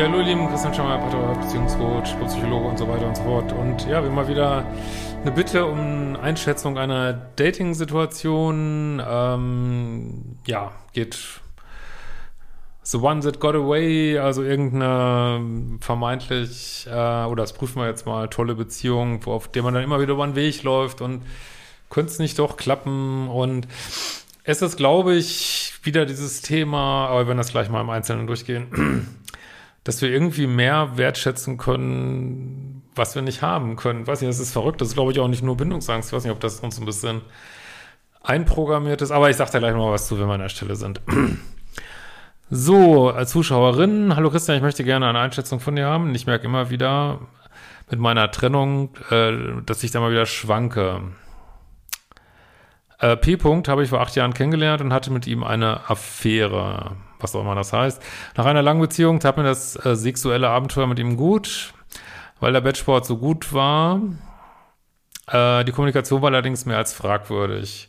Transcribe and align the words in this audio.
Ja, 0.00 0.06
hallo, 0.06 0.22
lieben 0.22 0.48
Christian 0.48 0.72
Schemmer, 0.72 0.96
Pater, 0.96 1.38
Beziehungscoach, 1.42 2.18
Psychologe 2.26 2.68
und 2.68 2.78
so 2.78 2.88
weiter 2.88 3.06
und 3.06 3.18
so 3.18 3.22
fort. 3.22 3.52
Und 3.52 3.86
ja, 3.86 4.02
wir 4.02 4.10
mal 4.10 4.26
wieder 4.28 4.64
eine 5.20 5.30
Bitte 5.30 5.66
um 5.66 6.16
Einschätzung 6.16 6.78
einer 6.78 7.12
Dating-Situation. 7.12 9.02
Ähm, 9.06 10.38
ja, 10.46 10.72
geht 10.94 11.18
The 12.82 12.96
One 12.96 13.20
That 13.20 13.40
Got 13.40 13.56
Away, 13.56 14.18
also 14.18 14.42
irgendeine 14.42 15.76
vermeintlich, 15.80 16.86
äh, 16.90 17.24
oder 17.26 17.42
das 17.42 17.52
prüfen 17.52 17.82
wir 17.82 17.86
jetzt 17.86 18.06
mal, 18.06 18.28
tolle 18.28 18.54
Beziehung, 18.54 19.26
wo, 19.26 19.32
auf 19.32 19.48
der 19.48 19.62
man 19.62 19.74
dann 19.74 19.82
immer 19.82 20.00
wieder 20.00 20.14
über 20.14 20.26
den 20.26 20.34
Weg 20.34 20.62
läuft 20.62 21.02
und 21.02 21.24
könnte 21.90 22.10
es 22.10 22.18
nicht 22.18 22.38
doch 22.38 22.56
klappen. 22.56 23.28
Und 23.28 23.68
es 24.44 24.62
ist, 24.62 24.78
glaube 24.78 25.14
ich, 25.14 25.74
wieder 25.82 26.06
dieses 26.06 26.40
Thema, 26.40 27.08
aber 27.08 27.18
wir 27.18 27.26
werden 27.26 27.36
das 27.36 27.50
gleich 27.50 27.68
mal 27.68 27.82
im 27.82 27.90
Einzelnen 27.90 28.26
durchgehen 28.26 29.19
dass 29.84 30.02
wir 30.02 30.10
irgendwie 30.10 30.46
mehr 30.46 30.96
wertschätzen 30.96 31.56
können, 31.56 32.82
was 32.94 33.14
wir 33.14 33.22
nicht 33.22 33.42
haben 33.42 33.76
können. 33.76 34.06
Weiß 34.06 34.20
nicht, 34.20 34.28
das 34.28 34.38
ist 34.38 34.52
verrückt. 34.52 34.80
Das 34.80 34.88
ist, 34.88 34.94
glaube 34.94 35.12
ich, 35.12 35.20
auch 35.20 35.28
nicht 35.28 35.42
nur 35.42 35.56
Bindungsangst. 35.56 36.10
Ich 36.10 36.12
weiß 36.12 36.24
nicht, 36.24 36.32
ob 36.32 36.40
das 36.40 36.60
uns 36.60 36.78
ein 36.78 36.84
bisschen 36.84 37.22
einprogrammiert 38.22 39.00
ist. 39.02 39.10
Aber 39.10 39.30
ich 39.30 39.36
sage 39.36 39.50
da 39.52 39.58
gleich 39.58 39.74
mal 39.74 39.90
was 39.90 40.06
zu, 40.06 40.18
wenn 40.18 40.26
wir 40.26 40.34
an 40.34 40.40
der 40.40 40.48
Stelle 40.48 40.76
sind. 40.76 41.00
So, 42.52 43.10
als 43.10 43.30
Zuschauerin, 43.30 44.16
hallo 44.16 44.28
Christian, 44.28 44.56
ich 44.56 44.62
möchte 44.62 44.82
gerne 44.82 45.06
eine 45.06 45.20
Einschätzung 45.20 45.60
von 45.60 45.76
dir 45.76 45.86
haben. 45.86 46.12
Ich 46.16 46.26
merke 46.26 46.46
immer 46.46 46.68
wieder 46.68 47.20
mit 47.88 48.00
meiner 48.00 48.28
Trennung, 48.32 48.90
äh, 49.10 49.62
dass 49.64 49.84
ich 49.84 49.92
da 49.92 50.00
mal 50.00 50.10
wieder 50.10 50.26
schwanke. 50.26 51.00
Äh, 53.00 53.16
P. 53.16 53.34
-Punkt 53.34 53.68
habe 53.68 53.82
ich 53.82 53.90
vor 53.90 54.00
acht 54.00 54.14
Jahren 54.14 54.34
kennengelernt 54.34 54.82
und 54.82 54.92
hatte 54.92 55.10
mit 55.10 55.26
ihm 55.26 55.42
eine 55.42 55.88
Affäre 55.88 56.96
was 57.22 57.34
auch 57.34 57.40
immer 57.42 57.54
das 57.54 57.72
heißt. 57.72 58.02
Nach 58.36 58.46
einer 58.46 58.62
langen 58.62 58.80
Beziehung 58.80 59.20
tat 59.20 59.36
mir 59.36 59.42
das 59.44 59.76
äh, 59.84 59.96
sexuelle 59.96 60.48
Abenteuer 60.48 60.86
mit 60.86 60.98
ihm 60.98 61.16
gut, 61.16 61.72
weil 62.40 62.52
der 62.52 62.60
Bettsport 62.60 63.06
so 63.06 63.16
gut 63.18 63.52
war. 63.52 64.00
Äh, 65.26 65.64
die 65.64 65.72
Kommunikation 65.72 66.22
war 66.22 66.28
allerdings 66.28 66.66
mehr 66.66 66.78
als 66.78 66.92
fragwürdig. 66.92 67.88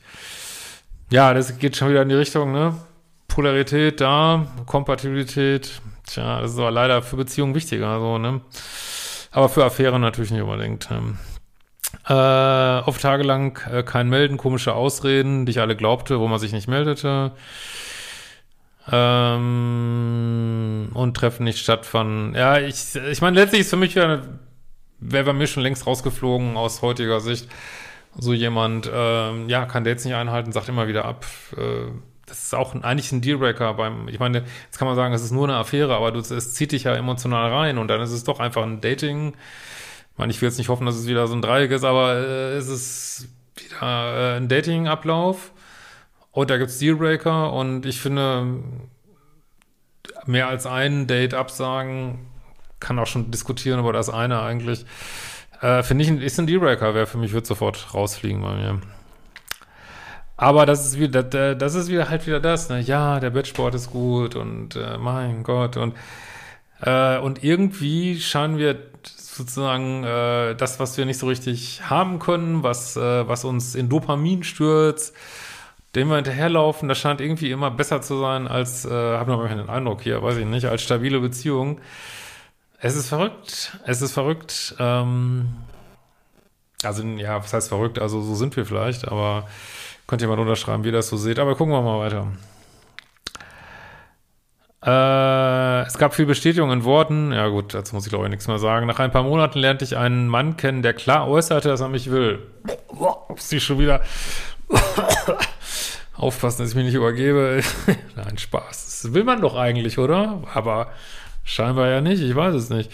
Ja, 1.09 1.33
das 1.33 1.57
geht 1.57 1.75
schon 1.75 1.89
wieder 1.89 2.01
in 2.01 2.09
die 2.09 2.15
Richtung, 2.15 2.51
ne? 2.51 2.75
Polarität 3.27 4.01
da, 4.01 4.47
Kompatibilität. 4.65 5.81
Tja, 6.07 6.41
das 6.41 6.51
ist 6.51 6.57
aber 6.59 6.71
leider 6.71 7.01
für 7.01 7.15
Beziehungen 7.15 7.55
wichtiger, 7.55 7.99
so, 7.99 8.17
ne? 8.17 8.41
Aber 9.31 9.47
für 9.47 9.63
Affären 9.63 10.01
natürlich 10.01 10.31
nicht 10.31 10.41
unbedingt. 10.41 10.89
Ne? 10.91 11.17
Äh, 12.07 12.13
oft 12.13 13.01
tagelang 13.01 13.59
äh, 13.71 13.83
kein 13.83 14.09
Melden, 14.09 14.37
komische 14.37 14.73
Ausreden, 14.73 15.45
die 15.45 15.51
ich 15.51 15.59
alle 15.59 15.75
glaubte, 15.75 16.19
wo 16.19 16.27
man 16.27 16.39
sich 16.39 16.51
nicht 16.51 16.67
meldete 16.67 17.33
ähm, 18.91 20.89
und 20.93 21.15
Treffen 21.15 21.43
nicht 21.43 21.59
stattfanden. 21.59 22.35
Ja, 22.35 22.57
ich, 22.57 22.95
ich 22.95 23.21
meine, 23.21 23.39
letztlich 23.39 23.61
ist 23.61 23.69
für 23.69 23.77
mich 23.77 23.93
ja, 23.93 24.21
wäre 24.99 25.25
bei 25.25 25.33
mir 25.33 25.47
schon 25.47 25.63
längst 25.63 25.85
rausgeflogen 25.85 26.57
aus 26.57 26.81
heutiger 26.81 27.19
Sicht. 27.19 27.47
So 28.17 28.33
jemand, 28.33 28.89
ähm, 28.93 29.47
ja, 29.47 29.65
kann 29.65 29.83
Dates 29.83 30.03
nicht 30.03 30.15
einhalten, 30.15 30.51
sagt 30.51 30.67
immer 30.67 30.87
wieder 30.87 31.05
ab. 31.05 31.25
Äh, 31.55 31.91
das 32.25 32.43
ist 32.43 32.55
auch 32.55 32.73
eigentlich 32.81 33.11
ein 33.11 33.21
Dealbreaker 33.21 33.73
beim, 33.73 34.07
ich 34.07 34.19
meine, 34.19 34.45
jetzt 34.65 34.77
kann 34.77 34.87
man 34.87 34.95
sagen, 34.95 35.13
es 35.13 35.23
ist 35.23 35.31
nur 35.31 35.47
eine 35.47 35.57
Affäre, 35.57 35.95
aber 35.95 36.11
du, 36.11 36.19
es 36.19 36.53
zieht 36.53 36.71
dich 36.71 36.83
ja 36.83 36.95
emotional 36.95 37.51
rein 37.51 37.77
und 37.77 37.87
dann 37.87 38.01
ist 38.01 38.11
es 38.11 38.23
doch 38.23 38.39
einfach 38.39 38.63
ein 38.63 38.81
Dating. 38.81 39.33
Ich 40.21 40.23
meine, 40.23 40.33
ich 40.33 40.41
will 40.43 40.49
jetzt 40.49 40.59
nicht 40.59 40.69
hoffen, 40.69 40.85
dass 40.85 40.93
es 40.93 41.07
wieder 41.07 41.25
so 41.25 41.33
ein 41.33 41.41
Dreieck 41.41 41.71
ist, 41.71 41.83
aber 41.83 42.13
äh, 42.13 42.53
es 42.55 42.67
ist 42.67 43.27
wieder 43.55 44.35
äh, 44.35 44.37
ein 44.37 44.47
Dating-Ablauf 44.49 45.51
und 46.31 46.51
da 46.51 46.59
gibt's 46.59 46.77
Dealbreaker 46.77 47.51
und 47.51 47.87
ich 47.87 47.99
finde, 47.99 48.59
mehr 50.27 50.47
als 50.47 50.67
ein 50.67 51.07
Date 51.07 51.33
absagen, 51.33 52.19
kann 52.79 52.99
auch 52.99 53.07
schon 53.07 53.31
diskutieren 53.31 53.79
über 53.79 53.93
das 53.93 54.11
eine 54.11 54.43
eigentlich. 54.43 54.85
Äh, 55.59 55.81
finde 55.81 56.03
ich, 56.03 56.11
ist 56.11 56.39
ein 56.39 56.45
Dealbreaker, 56.45 56.93
wer 56.93 57.07
für 57.07 57.17
mich 57.17 57.33
wird 57.33 57.47
sofort 57.47 57.91
rausfliegen 57.91 58.43
bei 58.43 58.53
mir. 58.53 58.79
Aber 60.37 60.67
das 60.67 60.85
ist 60.85 60.99
wieder, 60.99 61.23
das 61.23 61.73
ist 61.73 61.89
wieder 61.89 62.09
halt 62.09 62.27
wieder 62.27 62.39
das, 62.39 62.69
ne? 62.69 62.79
Ja, 62.79 63.19
der 63.19 63.31
Bettsport 63.31 63.73
ist 63.73 63.89
gut 63.89 64.35
und 64.35 64.75
äh, 64.75 64.99
mein 64.99 65.41
Gott 65.41 65.77
und 65.77 65.95
äh, 66.81 67.17
und 67.17 67.43
irgendwie 67.43 68.19
scheinen 68.19 68.59
wir 68.59 68.90
sozusagen 69.35 70.03
äh, 70.03 70.55
das, 70.55 70.79
was 70.79 70.97
wir 70.97 71.05
nicht 71.05 71.17
so 71.17 71.27
richtig 71.27 71.81
haben 71.89 72.19
können, 72.19 72.63
was 72.63 72.97
äh, 72.97 73.27
was 73.27 73.45
uns 73.45 73.75
in 73.75 73.89
Dopamin 73.89 74.43
stürzt, 74.43 75.15
dem 75.95 76.09
wir 76.09 76.15
hinterherlaufen, 76.15 76.89
das 76.89 76.97
scheint 76.97 77.21
irgendwie 77.21 77.51
immer 77.51 77.71
besser 77.71 78.01
zu 78.01 78.19
sein 78.19 78.47
als, 78.47 78.85
äh, 78.85 78.89
habe 78.89 79.31
noch 79.31 79.47
den 79.47 79.69
Eindruck 79.69 80.01
hier, 80.01 80.21
weiß 80.21 80.37
ich 80.37 80.45
nicht, 80.45 80.65
als 80.65 80.81
stabile 80.81 81.19
Beziehung. 81.19 81.79
Es 82.79 82.95
ist 82.95 83.09
verrückt, 83.09 83.77
es 83.85 84.01
ist 84.01 84.13
verrückt. 84.13 84.75
Ähm, 84.79 85.53
also 86.83 87.03
ja, 87.03 87.43
was 87.43 87.53
heißt 87.53 87.69
verrückt? 87.69 87.99
Also 87.99 88.21
so 88.21 88.35
sind 88.35 88.55
wir 88.57 88.65
vielleicht, 88.65 89.07
aber 89.07 89.47
könnt 90.07 90.21
ihr 90.21 90.27
mal 90.27 90.39
unterschreiben, 90.39 90.83
wie 90.83 90.89
ihr 90.89 90.93
das 90.93 91.09
so 91.09 91.17
seht. 91.17 91.39
Aber 91.39 91.55
gucken 91.55 91.73
wir 91.73 91.81
mal 91.81 91.99
weiter. 91.99 92.27
Äh, 94.83 95.81
es 95.83 95.97
gab 95.99 96.15
viel 96.15 96.25
Bestätigung 96.25 96.71
in 96.71 96.83
Worten. 96.83 97.31
Ja 97.31 97.47
gut, 97.47 97.73
dazu 97.73 97.95
muss 97.95 98.05
ich 98.05 98.09
glaube 98.09 98.25
ich 98.25 98.31
nichts 98.31 98.47
mehr 98.47 98.57
sagen. 98.57 98.87
Nach 98.87 98.99
ein 98.99 99.11
paar 99.11 99.23
Monaten 99.23 99.59
lernte 99.59 99.85
ich 99.85 99.95
einen 99.95 100.27
Mann 100.27 100.57
kennen, 100.57 100.81
der 100.81 100.93
klar 100.93 101.27
äußerte, 101.27 101.69
dass 101.69 101.81
er 101.81 101.89
mich 101.89 102.09
will. 102.09 102.39
Ups, 102.87 103.49
die 103.49 103.59
schon 103.59 103.77
wieder 103.77 104.01
aufpassen, 106.17 106.63
dass 106.63 106.71
ich 106.71 106.75
mich 106.75 106.85
nicht 106.85 106.95
übergebe. 106.95 107.61
Nein, 108.15 108.37
Spaß. 108.37 109.01
Das 109.03 109.13
will 109.13 109.23
man 109.23 109.41
doch 109.41 109.55
eigentlich, 109.55 109.99
oder? 109.99 110.41
Aber 110.53 110.87
scheinbar 111.43 111.89
ja 111.89 112.01
nicht, 112.01 112.21
ich 112.21 112.35
weiß 112.35 112.55
es 112.55 112.69
nicht. 112.71 112.91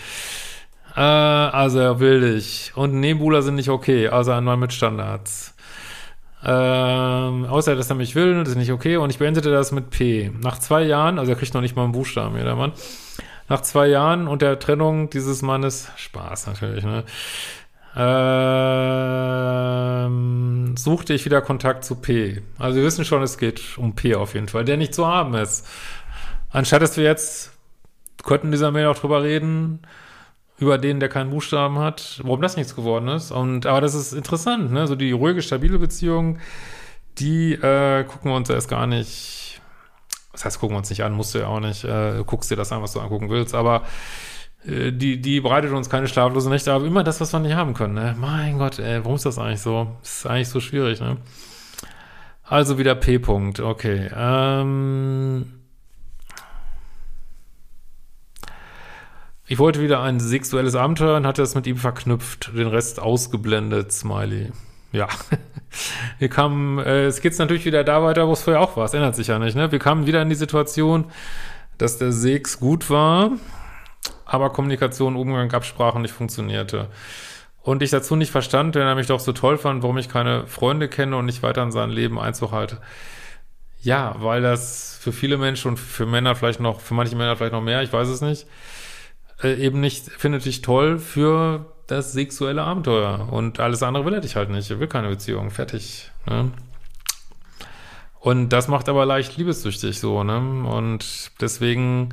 Äh, 0.97 0.99
also 0.99 1.79
er 1.79 1.99
will 2.01 2.19
dich. 2.19 2.73
Und 2.75 2.99
Nebula 2.99 3.41
sind 3.41 3.55
nicht 3.55 3.69
okay, 3.69 4.09
also 4.09 4.31
einmal 4.31 4.57
mit 4.57 4.73
Standards. 4.73 5.53
Ähm, 6.49 7.45
außer 7.45 7.75
dass 7.75 7.89
er 7.89 7.97
mich 7.97 8.15
will, 8.15 8.39
das 8.39 8.49
ist 8.49 8.55
nicht 8.55 8.71
okay. 8.71 8.95
Und 8.95 9.09
ich 9.09 9.19
beendete 9.19 9.51
das 9.51 9.73
mit 9.73 9.89
P. 9.89 10.31
Nach 10.41 10.57
zwei 10.57 10.83
Jahren, 10.83 11.19
also 11.19 11.33
er 11.33 11.37
kriegt 11.37 11.53
noch 11.53 11.59
nicht 11.61 11.75
mal 11.75 11.83
einen 11.83 11.91
Buchstaben 11.91 12.35
hier, 12.35 12.45
der 12.45 12.55
Mann. 12.55 12.71
Nach 13.49 13.61
zwei 13.61 13.87
Jahren 13.87 14.29
und 14.29 14.41
der 14.41 14.57
Trennung 14.57 15.09
dieses 15.09 15.41
Mannes, 15.41 15.89
Spaß 15.97 16.47
natürlich, 16.47 16.85
ne? 16.85 17.03
Ähm, 19.99 20.77
suchte 20.77 21.13
ich 21.13 21.25
wieder 21.25 21.41
Kontakt 21.41 21.83
zu 21.83 21.95
P. 21.95 22.41
Also 22.59 22.77
wir 22.77 22.83
wissen 22.83 23.03
schon, 23.03 23.23
es 23.23 23.37
geht 23.37 23.77
um 23.77 23.95
P 23.95 24.15
auf 24.15 24.33
jeden 24.33 24.47
Fall, 24.47 24.63
der 24.63 24.77
nicht 24.77 24.93
zu 24.93 25.05
haben 25.07 25.33
ist. 25.33 25.67
Anstatt 26.49 26.81
dass 26.81 26.95
wir 26.95 27.03
jetzt, 27.03 27.51
könnten 28.23 28.51
dieser 28.51 28.71
Mail 28.71 28.87
auch 28.87 28.97
drüber 28.97 29.23
reden, 29.23 29.81
über 30.59 30.77
den, 30.77 30.99
der 30.99 31.09
keinen 31.09 31.29
Buchstaben 31.29 31.77
hat, 31.79 32.19
warum 32.23 32.41
das 32.41 32.57
nichts 32.57 32.75
geworden 32.75 33.07
ist. 33.09 33.31
Und 33.31 33.65
aber 33.65 33.81
das 33.81 33.93
ist 33.93 34.13
interessant, 34.13 34.71
ne? 34.71 34.87
So 34.87 34.95
die 34.95 35.11
ruhige, 35.11 35.41
stabile 35.41 35.77
Beziehung, 35.77 36.39
die 37.19 37.53
äh, 37.53 38.03
gucken 38.03 38.31
wir 38.31 38.35
uns 38.35 38.49
erst 38.49 38.69
gar 38.69 38.87
nicht. 38.87 39.61
Das 40.31 40.45
heißt, 40.45 40.59
gucken 40.59 40.75
wir 40.75 40.79
uns 40.79 40.89
nicht 40.89 41.03
an, 41.03 41.13
musst 41.13 41.33
du 41.35 41.39
ja 41.39 41.47
auch 41.47 41.59
nicht. 41.59 41.83
Äh, 41.83 42.23
guckst 42.25 42.49
dir 42.51 42.55
das 42.55 42.71
an, 42.71 42.81
was 42.81 42.93
du 42.93 42.99
angucken 42.99 43.29
willst. 43.29 43.55
Aber 43.55 43.83
äh, 44.65 44.91
die, 44.91 45.21
die 45.21 45.41
bereitet 45.41 45.71
uns 45.71 45.89
keine 45.89 46.07
schlaflosen 46.07 46.51
Nächte, 46.51 46.73
aber 46.73 46.85
immer 46.85 47.03
das, 47.03 47.21
was 47.21 47.33
wir 47.33 47.39
nicht 47.39 47.55
haben 47.55 47.73
können. 47.73 47.93
Ne? 47.93 48.15
Mein 48.19 48.57
Gott, 48.57 48.79
ey, 48.79 48.99
warum 49.03 49.15
ist 49.15 49.25
das 49.25 49.37
eigentlich 49.37 49.61
so? 49.61 49.87
Ist 50.01 50.25
eigentlich 50.25 50.49
so 50.49 50.59
schwierig, 50.59 50.99
ne? 50.99 51.17
Also 52.43 52.77
wieder 52.77 52.95
P-Punkt, 52.95 53.59
okay. 53.59 54.09
Ähm 54.15 55.56
ich 59.47 59.59
wollte 59.59 59.81
wieder 59.81 60.01
ein 60.01 60.19
sexuelles 60.19 60.75
Abenteuer 60.75 61.15
und 61.15 61.25
hatte 61.25 61.41
das 61.41 61.55
mit 61.55 61.65
ihm 61.67 61.77
verknüpft, 61.77 62.51
den 62.55 62.67
Rest 62.67 62.99
ausgeblendet, 62.99 63.91
Smiley. 63.91 64.51
Ja, 64.91 65.07
wir 66.19 66.29
kamen, 66.29 66.79
äh, 66.79 67.05
es 67.05 67.21
geht 67.21 67.37
natürlich 67.39 67.65
wieder 67.65 67.83
da 67.83 68.03
weiter, 68.03 68.27
wo 68.27 68.33
es 68.33 68.41
vorher 68.41 68.61
auch 68.61 68.75
war, 68.75 68.85
es 68.85 68.93
ändert 68.93 69.15
sich 69.15 69.27
ja 69.27 69.39
nicht, 69.39 69.55
ne? 69.55 69.71
Wir 69.71 69.79
kamen 69.79 70.05
wieder 70.05 70.21
in 70.21 70.29
die 70.29 70.35
Situation, 70.35 71.05
dass 71.77 71.97
der 71.97 72.11
Sex 72.11 72.59
gut 72.59 72.89
war, 72.89 73.31
aber 74.25 74.49
Kommunikation, 74.49 75.15
Umgang, 75.15 75.51
Absprachen 75.53 76.01
nicht 76.01 76.13
funktionierte. 76.13 76.89
Und 77.61 77.83
ich 77.83 77.89
dazu 77.89 78.15
nicht 78.15 78.31
verstand, 78.31 78.75
wenn 78.75 78.87
er 78.87 78.95
mich 78.95 79.07
doch 79.07 79.19
so 79.19 79.33
toll 79.33 79.57
fand, 79.57 79.83
warum 79.83 79.97
ich 79.97 80.09
keine 80.09 80.47
Freunde 80.47 80.87
kenne 80.87 81.17
und 81.17 81.25
nicht 81.25 81.43
weiter 81.43 81.63
in 81.63 81.71
sein 81.71 81.89
Leben 81.89 82.17
Einzug 82.17 82.51
halte. 82.53 82.79
Ja, 83.81 84.15
weil 84.19 84.41
das 84.41 84.97
für 85.01 85.11
viele 85.11 85.37
Menschen 85.37 85.71
und 85.71 85.77
für 85.77 86.05
Männer 86.05 86.35
vielleicht 86.35 86.61
noch, 86.61 86.79
für 86.79 86.93
manche 86.93 87.15
Männer 87.15 87.35
vielleicht 87.35 87.53
noch 87.53 87.61
mehr, 87.61 87.81
ich 87.83 87.91
weiß 87.91 88.07
es 88.07 88.21
nicht, 88.21 88.47
äh, 89.43 89.53
eben 89.55 89.79
nicht, 89.79 90.09
findet 90.09 90.45
dich 90.45 90.61
toll 90.61 90.99
für 90.99 91.65
das 91.87 92.13
sexuelle 92.13 92.63
Abenteuer. 92.63 93.27
Und 93.31 93.59
alles 93.59 93.83
andere 93.83 94.05
will 94.05 94.13
er 94.13 94.21
dich 94.21 94.35
halt 94.35 94.49
nicht. 94.49 94.69
Er 94.69 94.79
will 94.79 94.87
keine 94.87 95.09
Beziehung. 95.09 95.51
Fertig. 95.51 96.11
Ne? 96.25 96.51
Und 98.19 98.49
das 98.49 98.67
macht 98.67 98.89
aber 98.89 99.05
leicht 99.05 99.37
liebessüchtig 99.37 99.99
so, 99.99 100.23
ne? 100.23 100.37
Und 100.67 101.31
deswegen 101.39 102.09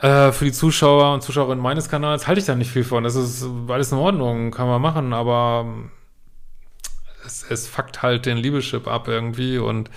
äh, 0.00 0.32
für 0.32 0.44
die 0.44 0.52
Zuschauer 0.52 1.14
und 1.14 1.22
Zuschauerinnen 1.22 1.62
meines 1.62 1.88
Kanals 1.88 2.26
halte 2.26 2.40
ich 2.40 2.46
da 2.46 2.54
nicht 2.54 2.70
viel 2.70 2.84
von. 2.84 3.04
Das 3.04 3.14
ist 3.14 3.46
alles 3.68 3.92
in 3.92 3.98
Ordnung, 3.98 4.50
kann 4.50 4.66
man 4.66 4.82
machen, 4.82 5.12
aber 5.12 5.66
es, 7.24 7.44
es 7.48 7.68
fuckt 7.68 8.02
halt 8.02 8.26
den 8.26 8.36
Liebeschip 8.36 8.86
ab 8.86 9.08
irgendwie 9.08 9.58
und 9.58 9.90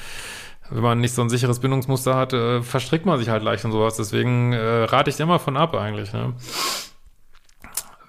wenn 0.73 0.81
man 0.81 0.99
nicht 0.99 1.13
so 1.13 1.21
ein 1.21 1.29
sicheres 1.29 1.59
Bindungsmuster 1.59 2.15
hat, 2.15 2.33
äh, 2.33 2.63
verstrickt 2.63 3.05
man 3.05 3.19
sich 3.19 3.29
halt 3.29 3.43
leicht 3.43 3.63
und 3.63 3.71
sowas. 3.71 3.95
Deswegen 3.95 4.53
äh, 4.53 4.83
rate 4.85 5.11
ich 5.11 5.19
immer 5.19 5.37
von 5.37 5.55
ab 5.55 5.75
eigentlich, 5.75 6.11
ne? 6.13 6.33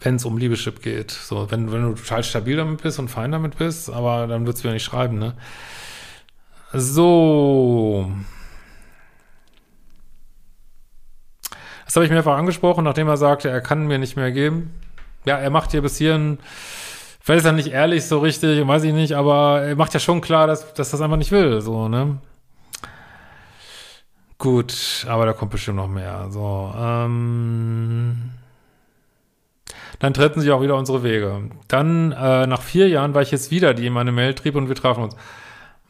Wenn 0.00 0.16
es 0.16 0.24
um 0.24 0.38
Liebeschip 0.38 0.82
geht. 0.82 1.10
So, 1.10 1.50
wenn, 1.50 1.70
wenn 1.72 1.82
du 1.82 1.94
total 1.94 2.24
stabil 2.24 2.56
damit 2.56 2.82
bist 2.82 2.98
und 2.98 3.08
fein 3.08 3.32
damit 3.32 3.58
bist, 3.58 3.90
aber 3.90 4.26
dann 4.26 4.46
würdest 4.46 4.64
du 4.64 4.68
ja 4.68 4.74
nicht 4.74 4.84
schreiben, 4.84 5.18
ne? 5.18 5.34
So. 6.72 8.10
Das 11.84 11.96
habe 11.96 12.06
ich 12.06 12.10
mehrfach 12.10 12.38
angesprochen, 12.38 12.84
nachdem 12.84 13.08
er 13.08 13.18
sagte, 13.18 13.50
er 13.50 13.60
kann 13.60 13.86
mir 13.86 13.98
nicht 13.98 14.16
mehr 14.16 14.32
geben. 14.32 14.72
Ja, 15.26 15.36
er 15.36 15.50
macht 15.50 15.72
hier 15.72 15.82
bis 15.82 15.98
hierhin, 15.98 16.38
vielleicht 17.20 17.40
ist 17.40 17.46
er 17.46 17.52
nicht 17.52 17.72
ehrlich 17.72 18.06
so 18.06 18.18
richtig, 18.20 18.66
weiß 18.66 18.84
ich 18.84 18.92
nicht, 18.94 19.12
aber 19.12 19.62
er 19.62 19.76
macht 19.76 19.92
ja 19.92 20.00
schon 20.00 20.22
klar, 20.22 20.46
dass, 20.46 20.72
dass 20.74 20.90
das 20.90 21.00
einfach 21.02 21.16
nicht 21.18 21.30
will, 21.30 21.60
so, 21.60 21.88
ne? 21.88 22.18
Gut, 24.44 25.06
aber 25.08 25.24
da 25.24 25.32
kommt 25.32 25.52
bestimmt 25.52 25.78
noch 25.78 25.88
mehr. 25.88 26.26
So, 26.28 26.70
ähm, 26.78 28.30
dann 29.98 30.12
trennten 30.12 30.42
sich 30.42 30.50
auch 30.50 30.60
wieder 30.60 30.76
unsere 30.76 31.02
Wege. 31.02 31.48
Dann, 31.66 32.12
äh, 32.12 32.46
nach 32.46 32.60
vier 32.60 32.90
Jahren, 32.90 33.14
war 33.14 33.22
ich 33.22 33.30
jetzt 33.30 33.50
wieder, 33.50 33.72
die 33.72 33.86
ihm 33.86 33.96
eine 33.96 34.12
Mail 34.12 34.34
trieb 34.34 34.54
und 34.56 34.68
wir 34.68 34.74
trafen 34.74 35.02
uns. 35.02 35.16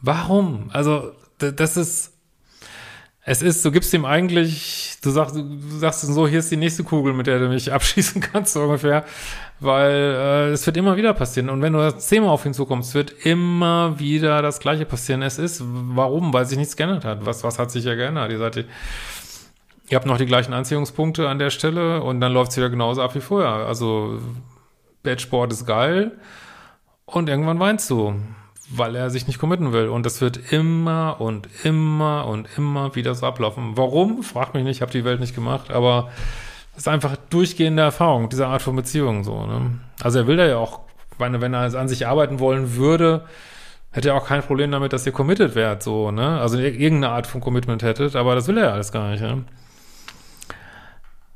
Warum? 0.00 0.70
Also, 0.72 1.10
das 1.38 1.76
ist, 1.76 2.13
es 3.26 3.40
ist, 3.40 3.64
du 3.64 3.70
gibst 3.70 3.92
ihm 3.94 4.04
eigentlich, 4.04 4.98
du 5.02 5.08
sagst, 5.10 5.34
du 5.34 5.78
sagst 5.78 6.02
so, 6.02 6.28
hier 6.28 6.40
ist 6.40 6.50
die 6.50 6.58
nächste 6.58 6.84
Kugel, 6.84 7.14
mit 7.14 7.26
der 7.26 7.38
du 7.38 7.48
mich 7.48 7.72
abschießen 7.72 8.20
kannst, 8.20 8.52
so 8.52 8.62
ungefähr. 8.62 9.04
Weil 9.60 9.92
äh, 9.92 10.50
es 10.50 10.66
wird 10.66 10.76
immer 10.76 10.96
wieder 10.96 11.14
passieren. 11.14 11.48
Und 11.48 11.62
wenn 11.62 11.72
du 11.72 11.96
zehnmal 11.96 12.30
auf 12.30 12.44
ihn 12.44 12.52
zukommst, 12.52 12.94
wird 12.94 13.12
immer 13.24 13.98
wieder 13.98 14.42
das 14.42 14.60
Gleiche 14.60 14.84
passieren. 14.84 15.22
Es 15.22 15.38
ist, 15.38 15.62
warum? 15.64 16.34
Weil 16.34 16.44
sich 16.44 16.58
nichts 16.58 16.76
geändert 16.76 17.06
hat. 17.06 17.24
Was, 17.24 17.42
was 17.44 17.58
hat 17.58 17.70
sich 17.70 17.84
ja 17.84 17.94
geändert? 17.94 18.30
Ihr 18.30 18.38
seid, 18.38 18.56
ihr 18.56 19.96
habt 19.96 20.06
noch 20.06 20.18
die 20.18 20.26
gleichen 20.26 20.52
Anziehungspunkte 20.52 21.26
an 21.26 21.38
der 21.38 21.50
Stelle 21.50 22.02
und 22.02 22.20
dann 22.20 22.32
läuft 22.32 22.50
es 22.50 22.58
wieder 22.58 22.68
genauso 22.68 23.00
ab 23.00 23.14
wie 23.14 23.20
vorher. 23.20 23.66
Also, 23.66 24.20
Badgesport 25.02 25.50
ist 25.52 25.66
geil 25.66 26.12
und 27.06 27.30
irgendwann 27.30 27.58
weinst 27.58 27.88
du 27.88 28.14
weil 28.76 28.96
er 28.96 29.10
sich 29.10 29.26
nicht 29.26 29.38
committen 29.38 29.72
will. 29.72 29.88
Und 29.88 30.04
das 30.06 30.20
wird 30.20 30.52
immer 30.52 31.20
und 31.20 31.48
immer 31.62 32.26
und 32.26 32.48
immer 32.56 32.94
wieder 32.94 33.14
so 33.14 33.26
ablaufen. 33.26 33.76
Warum? 33.76 34.22
Frag 34.22 34.54
mich 34.54 34.64
nicht, 34.64 34.76
ich 34.76 34.82
habe 34.82 34.92
die 34.92 35.04
Welt 35.04 35.20
nicht 35.20 35.34
gemacht, 35.34 35.70
aber 35.70 36.10
das 36.74 36.84
ist 36.84 36.88
einfach 36.88 37.16
durchgehende 37.30 37.82
Erfahrung, 37.82 38.28
diese 38.28 38.46
Art 38.46 38.62
von 38.62 38.74
Beziehung 38.74 39.22
so. 39.22 39.46
Ne? 39.46 39.78
Also 40.02 40.20
er 40.20 40.26
will 40.26 40.36
da 40.36 40.46
ja 40.46 40.56
auch, 40.56 40.80
wenn, 41.18 41.40
wenn 41.40 41.54
er 41.54 41.74
an 41.74 41.88
sich 41.88 42.06
arbeiten 42.06 42.40
wollen 42.40 42.74
würde, 42.76 43.24
hätte 43.92 44.08
er 44.08 44.16
auch 44.16 44.26
kein 44.26 44.42
Problem 44.42 44.72
damit, 44.72 44.92
dass 44.92 45.06
ihr 45.06 45.12
committed 45.12 45.54
wärt, 45.54 45.84
so, 45.84 46.10
ne? 46.10 46.40
Also 46.40 46.58
irgendeine 46.58 47.10
Art 47.10 47.28
von 47.28 47.40
Commitment 47.40 47.84
hättet, 47.84 48.16
aber 48.16 48.34
das 48.34 48.48
will 48.48 48.58
er 48.58 48.64
ja 48.64 48.72
alles 48.72 48.90
gar 48.90 49.10
nicht, 49.10 49.20
ne? 49.20 49.44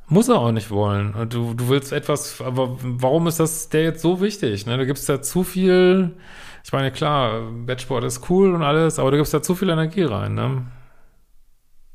Muss 0.08 0.28
er 0.28 0.40
auch 0.40 0.50
nicht 0.50 0.70
wollen. 0.70 1.14
Du, 1.28 1.54
du 1.54 1.68
willst 1.68 1.92
etwas, 1.92 2.40
aber 2.40 2.76
warum 2.80 3.26
ist 3.28 3.38
das 3.38 3.68
der 3.68 3.84
jetzt 3.84 4.00
so 4.00 4.20
wichtig? 4.20 4.66
Ne? 4.66 4.78
Du 4.78 4.86
gibst 4.86 5.06
da 5.08 5.20
zu 5.20 5.44
viel, 5.44 6.16
ich 6.64 6.72
meine, 6.72 6.90
klar, 6.92 7.40
Bettsport 7.66 8.04
ist 8.04 8.28
cool 8.30 8.54
und 8.54 8.62
alles, 8.62 8.98
aber 8.98 9.10
du 9.10 9.16
gibst 9.16 9.34
da 9.34 9.42
zu 9.42 9.54
viel 9.54 9.70
Energie 9.70 10.02
rein, 10.02 10.34
ne? 10.34 10.66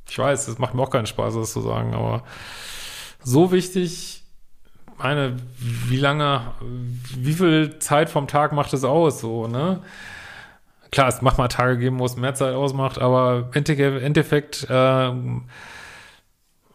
Ich 0.10 0.18
weiß, 0.18 0.46
das 0.46 0.60
macht 0.60 0.74
mir 0.74 0.82
auch 0.82 0.90
keinen 0.90 1.06
Spaß, 1.06 1.36
das 1.36 1.54
zu 1.54 1.62
sagen, 1.62 1.94
aber 1.94 2.24
so 3.24 3.52
wichtig, 3.52 4.24
meine, 4.98 5.38
wie 5.58 5.98
lange, 5.98 6.42
wie 7.16 7.34
viel 7.34 7.80
Zeit 7.80 8.10
vom 8.10 8.28
Tag 8.28 8.54
macht 8.54 8.74
es 8.74 8.84
aus, 8.84 9.20
so, 9.20 9.48
ne? 9.48 9.82
Klar, 10.92 11.08
es 11.08 11.22
macht 11.22 11.40
mal 11.40 11.48
Tage 11.48 11.78
geben, 11.78 12.00
wo 12.00 12.06
es 12.06 12.18
mehr 12.18 12.36
Zeit 12.36 12.54
ausmacht, 12.54 13.00
aber 13.00 13.50
im 13.54 13.98
Endeffekt 13.98 14.70
äh, 14.70 15.12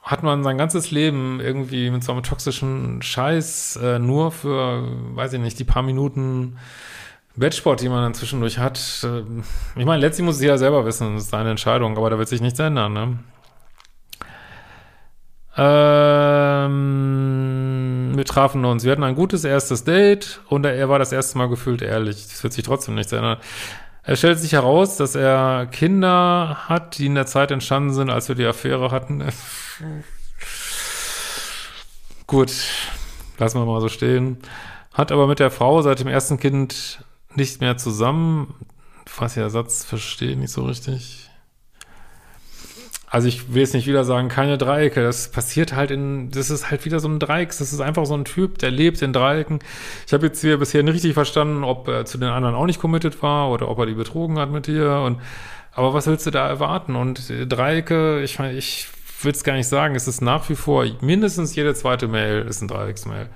hat 0.02 0.23
man 0.23 0.43
sein 0.43 0.58
ganzes 0.58 0.90
Leben 0.90 1.38
irgendwie 1.38 1.90
mit 1.90 2.02
so 2.02 2.12
einem 2.12 2.23
toxischen 2.23 3.00
Scheiß 3.00 3.76
äh, 3.76 3.99
nur 3.99 4.32
für, 4.32 4.88
weiß 5.14 5.35
ich 5.35 5.40
nicht, 5.40 5.58
die 5.58 5.64
paar 5.64 5.82
Minuten 5.82 6.56
Wettsport, 7.40 7.81
die 7.81 7.88
man 7.88 8.02
dann 8.02 8.14
zwischendurch 8.14 8.58
hat. 8.58 8.79
Äh, 9.05 9.23
ich 9.76 9.85
meine, 9.85 10.00
letztlich 10.00 10.25
muss 10.25 10.38
sie 10.38 10.46
ja 10.46 10.58
selber 10.58 10.85
wissen, 10.85 11.14
das 11.14 11.25
ist 11.25 11.31
seine 11.31 11.50
Entscheidung, 11.50 11.96
aber 11.96 12.11
da 12.11 12.19
wird 12.19 12.29
sich 12.29 12.40
nichts 12.40 12.58
ändern, 12.58 12.93
ne? 12.93 13.19
Ähm, 15.61 16.73
wir 18.14 18.25
trafen 18.25 18.64
uns. 18.64 18.85
Wir 18.85 18.93
hatten 18.93 19.02
ein 19.02 19.17
gutes 19.17 19.43
erstes 19.44 19.82
Date 19.82 20.40
und 20.49 20.64
er 20.64 20.88
war 20.88 21.00
das 21.00 21.11
erste 21.11 21.37
Mal 21.37 21.49
gefühlt 21.49 21.82
ehrlich. 21.82 22.17
Es 22.26 22.43
wird 22.44 22.52
sich 22.52 22.62
trotzdem 22.64 22.94
nichts 22.94 23.12
ändern. 23.12 23.38
Es 24.05 24.20
stellt 24.20 24.38
sich 24.38 24.52
heraus, 24.52 24.96
dass 24.96 25.17
er 25.17 25.67
Kinder 25.67 26.58
hat, 26.69 26.96
die 26.99 27.06
in 27.06 27.17
der 27.17 27.26
Zeit 27.26 27.50
entstanden 27.50 27.93
sind, 27.93 28.08
als 28.08 28.29
wir 28.29 28.37
die 28.37 28.46
Affäre 28.46 28.93
hatten. 28.93 29.25
Gut, 32.26 32.52
lassen 33.38 33.61
wir 33.61 33.67
mal 33.67 33.81
so 33.81 33.88
stehen. 33.88 34.38
Hat 34.94 35.12
aber 35.12 35.26
mit 35.26 35.40
der 35.40 35.50
Frau 35.50 35.82
seit 35.82 36.00
dem 36.00 36.08
ersten 36.08 36.38
Kind 36.38 37.00
nicht 37.35 37.61
mehr 37.61 37.77
zusammen. 37.77 38.55
Was 39.17 39.35
der 39.35 39.51
Satz 39.51 39.85
verstehe 39.85 40.37
nicht 40.37 40.53
so 40.53 40.65
richtig. 40.65 41.29
Also 43.11 43.27
ich 43.27 43.55
will 43.55 43.63
jetzt 43.63 43.73
nicht 43.73 43.87
wieder 43.87 44.05
sagen, 44.05 44.29
keine 44.29 44.59
Dreiecke. 44.59 45.03
Das 45.03 45.31
passiert 45.31 45.75
halt 45.75 45.91
in, 45.91 46.31
das 46.31 46.51
ist 46.51 46.71
halt 46.71 46.85
wieder 46.85 47.00
so 47.00 47.09
ein 47.09 47.19
Dreieck. 47.19 47.49
Das 47.49 47.61
ist 47.73 47.81
einfach 47.81 48.05
so 48.05 48.14
ein 48.14 48.26
Typ, 48.26 48.59
der 48.59 48.71
lebt 48.71 49.00
in 49.00 49.14
Dreiecken. 49.14 49.61
Ich 50.07 50.12
habe 50.12 50.26
jetzt 50.26 50.43
hier 50.43 50.59
bisher 50.59 50.83
nicht 50.83 50.95
richtig 50.95 51.14
verstanden, 51.14 51.64
ob 51.64 51.88
er 51.88 52.05
zu 52.05 52.19
den 52.19 52.29
anderen 52.29 52.55
auch 52.55 52.67
nicht 52.67 52.81
committed 52.81 53.23
war 53.23 53.50
oder 53.50 53.69
ob 53.69 53.79
er 53.79 53.87
die 53.87 53.95
betrogen 53.95 54.38
hat 54.38 54.50
mit 54.50 54.67
dir. 54.67 55.00
Und 55.00 55.21
aber 55.73 55.95
was 55.95 56.07
willst 56.07 56.26
du 56.26 56.31
da 56.31 56.47
erwarten? 56.49 56.97
Und 56.97 57.33
Dreiecke, 57.49 58.21
ich 58.23 58.38
meine, 58.38 58.55
ich 58.55 58.88
will 59.23 59.33
es 59.33 59.43
gar 59.43 59.55
nicht 59.55 59.69
sagen. 59.69 59.95
Es 59.95 60.07
ist 60.07 60.21
nach 60.21 60.49
wie 60.50 60.55
vor 60.57 60.85
mindestens 61.00 61.55
jede 61.55 61.75
zweite 61.75 62.09
Mail 62.09 62.43
ist 62.43 62.61
ein 62.61 62.69
Dreiecksmail 62.69 63.31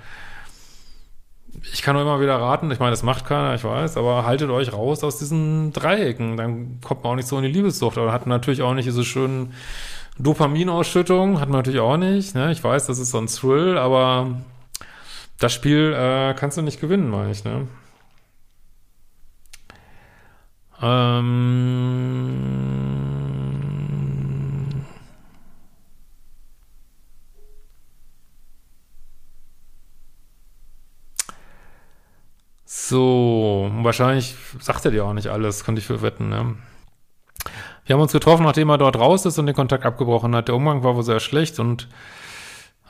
ich 1.73 1.83
kann 1.83 1.95
nur 1.95 2.03
immer 2.03 2.21
wieder 2.21 2.41
raten, 2.41 2.71
ich 2.71 2.79
meine, 2.79 2.93
das 2.93 3.03
macht 3.03 3.27
keiner, 3.27 3.55
ich 3.55 3.65
weiß, 3.65 3.97
aber 3.97 4.25
haltet 4.25 4.51
euch 4.51 4.73
raus 4.73 5.05
aus 5.05 5.19
diesen 5.19 5.73
Dreiecken, 5.73 6.37
dann 6.37 6.81
kommt 6.81 7.03
man 7.03 7.13
auch 7.13 7.17
nicht 7.17 7.29
so 7.29 7.37
in 7.37 7.43
die 7.43 7.51
Liebessucht, 7.51 7.99
aber 7.99 8.13
hat 8.13 8.27
natürlich 8.27 8.63
auch 8.63 8.75
nicht 8.75 8.87
diese 8.87 9.05
schönen 9.05 9.53
Dopaminausschüttungen, 10.19 11.41
hat 11.41 11.49
man 11.49 11.59
natürlich 11.59 11.81
auch 11.81 11.97
nicht, 11.97 12.35
ne? 12.35 12.53
ich 12.53 12.65
weiß, 12.65 12.87
das 12.87 12.99
ist 12.99 13.11
so 13.11 13.19
ein 13.19 13.27
Thrill, 13.27 13.79
aber 13.79 14.41
das 15.39 15.53
Spiel 15.53 15.93
äh, 15.93 16.35
kannst 16.35 16.57
du 16.57 16.63
nicht 16.63 16.81
gewinnen, 16.81 17.11
meine 17.11 17.33
ich, 17.33 17.45
ne? 17.45 17.67
Ähm 20.81 22.82
So, 32.85 33.71
wahrscheinlich 33.83 34.35
sagt 34.59 34.85
er 34.85 34.91
dir 34.91 35.05
auch 35.05 35.13
nicht 35.13 35.29
alles, 35.29 35.63
könnte 35.63 35.79
ich 35.79 35.87
für 35.87 36.03
wetten, 36.03 36.31
ne? 36.31 36.57
Wir 37.87 37.95
haben 37.95 38.03
uns 38.03 38.11
getroffen, 38.11 38.43
nachdem 38.43 38.71
er 38.71 38.79
dort 38.79 38.99
raus 38.99 39.25
ist 39.25 39.39
und 39.39 39.47
den 39.47 39.55
Kontakt 39.55 39.87
abgebrochen 39.87 40.35
hat. 40.35 40.49
Der 40.49 40.57
Umgang 40.57 40.83
war 40.83 40.97
wohl 40.97 41.05
sehr 41.05 41.21
schlecht 41.21 41.61
und 41.61 41.89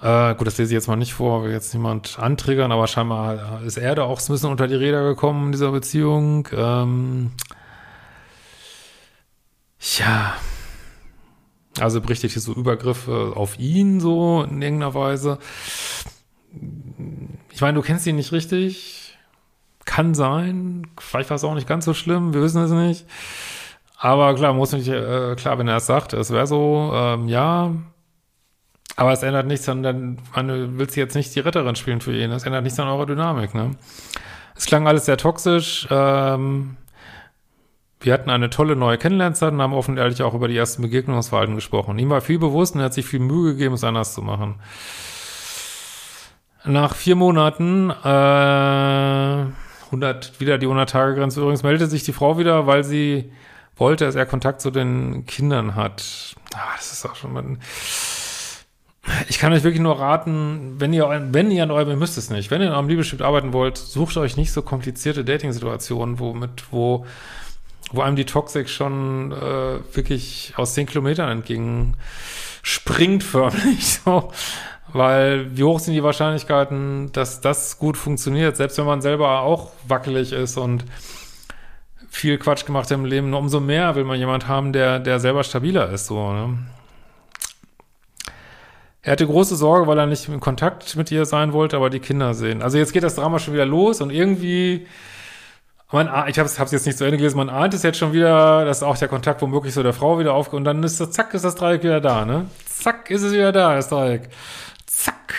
äh, 0.00 0.34
gut, 0.34 0.46
das 0.46 0.56
lese 0.56 0.72
ich 0.72 0.76
jetzt 0.76 0.88
mal 0.88 0.96
nicht 0.96 1.12
vor, 1.12 1.44
will 1.44 1.52
jetzt 1.52 1.74
niemand 1.74 2.18
antriggern, 2.18 2.72
aber 2.72 2.86
scheinbar 2.86 3.60
ist 3.66 3.76
er 3.76 3.94
da 3.94 4.04
auch 4.04 4.18
ein 4.18 4.32
bisschen 4.32 4.50
unter 4.50 4.66
die 4.66 4.76
Räder 4.76 5.04
gekommen 5.04 5.46
in 5.46 5.52
dieser 5.52 5.72
Beziehung. 5.72 6.48
Ähm, 6.56 7.32
ja, 9.98 10.36
also 11.78 12.00
berichtet 12.00 12.30
hier 12.30 12.40
so 12.40 12.54
Übergriffe 12.54 13.34
auf 13.36 13.58
ihn 13.58 14.00
so 14.00 14.42
in 14.42 14.62
irgendeiner 14.62 14.94
Weise. 14.94 15.38
Ich 17.50 17.60
meine, 17.60 17.74
du 17.74 17.82
kennst 17.82 18.06
ihn 18.06 18.16
nicht 18.16 18.32
richtig 18.32 19.01
kann 19.84 20.14
sein. 20.14 20.86
Vielleicht 20.98 21.30
war 21.30 21.36
es 21.36 21.44
auch 21.44 21.54
nicht 21.54 21.68
ganz 21.68 21.84
so 21.84 21.94
schlimm. 21.94 22.34
Wir 22.34 22.42
wissen 22.42 22.62
es 22.62 22.70
nicht. 22.70 23.06
Aber 23.98 24.34
klar, 24.34 24.52
muss 24.52 24.72
nicht, 24.72 24.88
äh, 24.88 25.36
klar, 25.36 25.58
wenn 25.58 25.68
er 25.68 25.76
es 25.76 25.86
sagt, 25.86 26.12
es 26.12 26.32
wäre 26.32 26.46
so, 26.46 26.90
ähm, 26.92 27.28
ja. 27.28 27.72
Aber 28.96 29.12
es 29.12 29.22
ändert 29.22 29.46
nichts 29.46 29.68
an, 29.68 29.82
dann 29.82 30.18
man 30.34 30.78
willst 30.78 30.96
du 30.96 31.00
jetzt 31.00 31.14
nicht 31.14 31.34
die 31.34 31.40
Retterin 31.40 31.76
spielen 31.76 32.00
für 32.00 32.14
ihn. 32.14 32.30
Das 32.30 32.44
ändert 32.44 32.64
nichts 32.64 32.78
an 32.80 32.88
eurer 32.88 33.06
Dynamik, 33.06 33.54
ne? 33.54 33.70
Es 34.54 34.66
klang 34.66 34.86
alles 34.86 35.06
sehr 35.06 35.16
toxisch. 35.16 35.86
Ähm, 35.90 36.76
wir 38.00 38.12
hatten 38.12 38.30
eine 38.30 38.50
tolle 38.50 38.74
neue 38.76 38.98
Kennenlernzeit 38.98 39.52
und 39.52 39.62
haben 39.62 39.72
offen 39.72 39.96
ehrlich 39.96 40.22
auch 40.22 40.34
über 40.34 40.48
die 40.48 40.56
ersten 40.56 40.82
Begegnungsverhalten 40.82 41.54
gesprochen. 41.54 41.98
Ihm 41.98 42.10
war 42.10 42.20
viel 42.20 42.38
bewusst 42.38 42.74
und 42.74 42.80
er 42.80 42.86
hat 42.86 42.94
sich 42.94 43.06
viel 43.06 43.20
Mühe 43.20 43.52
gegeben, 43.52 43.74
es 43.74 43.84
anders 43.84 44.14
zu 44.14 44.22
machen. 44.22 44.56
Nach 46.64 46.94
vier 46.94 47.16
Monaten, 47.16 47.90
äh, 47.90 49.46
100, 49.92 50.40
wieder 50.40 50.58
die 50.58 50.66
100-Tage-Grenze 50.66 51.40
übrigens, 51.40 51.62
meldete 51.62 51.86
sich 51.86 52.02
die 52.02 52.12
Frau 52.12 52.38
wieder, 52.38 52.66
weil 52.66 52.82
sie 52.82 53.30
wollte, 53.76 54.06
dass 54.06 54.14
er 54.14 54.26
Kontakt 54.26 54.60
zu 54.60 54.70
den 54.70 55.26
Kindern 55.26 55.74
hat. 55.74 56.34
Ah, 56.54 56.72
das 56.76 56.92
ist 56.92 57.06
auch 57.06 57.14
schon 57.14 57.32
mal, 57.32 57.44
ich 59.28 59.38
kann 59.38 59.52
euch 59.52 59.64
wirklich 59.64 59.82
nur 59.82 59.98
raten, 59.98 60.76
wenn 60.78 60.92
ihr, 60.92 61.28
wenn 61.32 61.50
ihr 61.50 61.62
an 61.62 61.70
eurem, 61.70 61.90
ihr 61.90 61.96
müsst 61.96 62.16
es 62.16 62.30
nicht, 62.30 62.50
wenn 62.50 62.62
ihr 62.62 62.68
an 62.68 62.74
eurem 62.74 62.88
Liebeschiff 62.88 63.20
arbeiten 63.20 63.52
wollt, 63.52 63.76
sucht 63.76 64.16
euch 64.16 64.36
nicht 64.36 64.52
so 64.52 64.62
komplizierte 64.62 65.24
Dating-Situationen, 65.24 66.18
wo 66.18 66.32
mit, 66.32 66.72
wo, 66.72 67.04
wo 67.90 68.00
einem 68.00 68.16
die 68.16 68.24
Toxik 68.24 68.68
schon 68.68 69.32
äh, 69.32 69.94
wirklich 69.94 70.54
aus 70.56 70.74
zehn 70.74 70.86
Kilometern 70.86 71.28
entgegen 71.28 71.96
springt 72.62 73.24
förmlich 73.24 73.98
so. 74.04 74.32
Weil 74.92 75.56
wie 75.56 75.64
hoch 75.64 75.78
sind 75.80 75.94
die 75.94 76.02
Wahrscheinlichkeiten, 76.02 77.12
dass 77.12 77.40
das 77.40 77.78
gut 77.78 77.96
funktioniert, 77.96 78.56
selbst 78.56 78.76
wenn 78.78 78.84
man 78.84 79.00
selber 79.00 79.40
auch 79.40 79.70
wackelig 79.88 80.32
ist 80.32 80.58
und 80.58 80.84
viel 82.10 82.36
Quatsch 82.36 82.66
gemacht 82.66 82.90
im 82.90 83.06
Leben, 83.06 83.32
umso 83.32 83.58
mehr 83.58 83.94
will 83.94 84.04
man 84.04 84.18
jemand 84.18 84.46
haben, 84.46 84.74
der, 84.74 84.98
der 84.98 85.18
selber 85.18 85.44
stabiler 85.44 85.90
ist, 85.90 86.06
so, 86.06 86.32
ne? 86.32 86.58
Er 89.04 89.12
hatte 89.12 89.26
große 89.26 89.56
Sorge, 89.56 89.88
weil 89.88 89.98
er 89.98 90.06
nicht 90.06 90.28
in 90.28 90.38
Kontakt 90.38 90.94
mit 90.94 91.10
ihr 91.10 91.24
sein 91.26 91.52
wollte, 91.52 91.76
aber 91.76 91.90
die 91.90 91.98
Kinder 91.98 92.34
sehen. 92.34 92.62
Also 92.62 92.78
jetzt 92.78 92.92
geht 92.92 93.02
das 93.02 93.16
Drama 93.16 93.40
schon 93.40 93.52
wieder 93.52 93.66
los 93.66 94.00
und 94.00 94.10
irgendwie, 94.10 94.86
man, 95.90 96.06
ich 96.28 96.38
habe 96.38 96.46
es 96.46 96.56
jetzt 96.56 96.86
nicht 96.86 96.98
zu 96.98 97.04
Ende 97.04 97.16
gelesen, 97.16 97.36
man 97.36 97.50
ahnt 97.50 97.74
es 97.74 97.82
jetzt 97.82 97.98
schon 97.98 98.12
wieder, 98.12 98.64
dass 98.64 98.84
auch 98.84 98.96
der 98.96 99.08
Kontakt 99.08 99.42
womöglich 99.42 99.74
so 99.74 99.82
der 99.82 99.92
Frau 99.92 100.20
wieder 100.20 100.34
aufgeht 100.34 100.54
und 100.54 100.64
dann 100.64 100.84
ist 100.84 101.00
das, 101.00 101.10
zack, 101.10 101.34
ist 101.34 101.44
das 101.44 101.56
Dreieck 101.56 101.82
wieder 101.82 102.00
da, 102.00 102.24
ne? 102.24 102.46
Zack, 102.66 103.10
ist 103.10 103.22
es 103.22 103.32
wieder 103.32 103.50
da, 103.50 103.74
das 103.74 103.88
Dreieck. 103.88 104.28
Zack. 104.94 105.34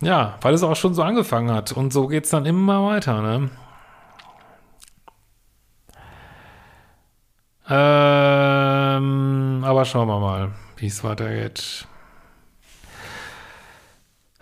Ja, 0.00 0.38
weil 0.40 0.54
es 0.54 0.62
auch 0.62 0.76
schon 0.76 0.94
so 0.94 1.02
angefangen 1.02 1.50
hat 1.50 1.72
und 1.72 1.92
so 1.92 2.06
geht's 2.06 2.30
dann 2.30 2.46
immer 2.46 2.86
weiter, 2.86 3.20
ne? 3.22 3.50
Ähm, 7.68 9.04
aber 9.64 9.84
schauen 9.84 10.08
wir 10.08 10.20
mal 10.20 10.52
wie 10.76 10.86
es 10.86 11.04
weitergeht. 11.04 11.86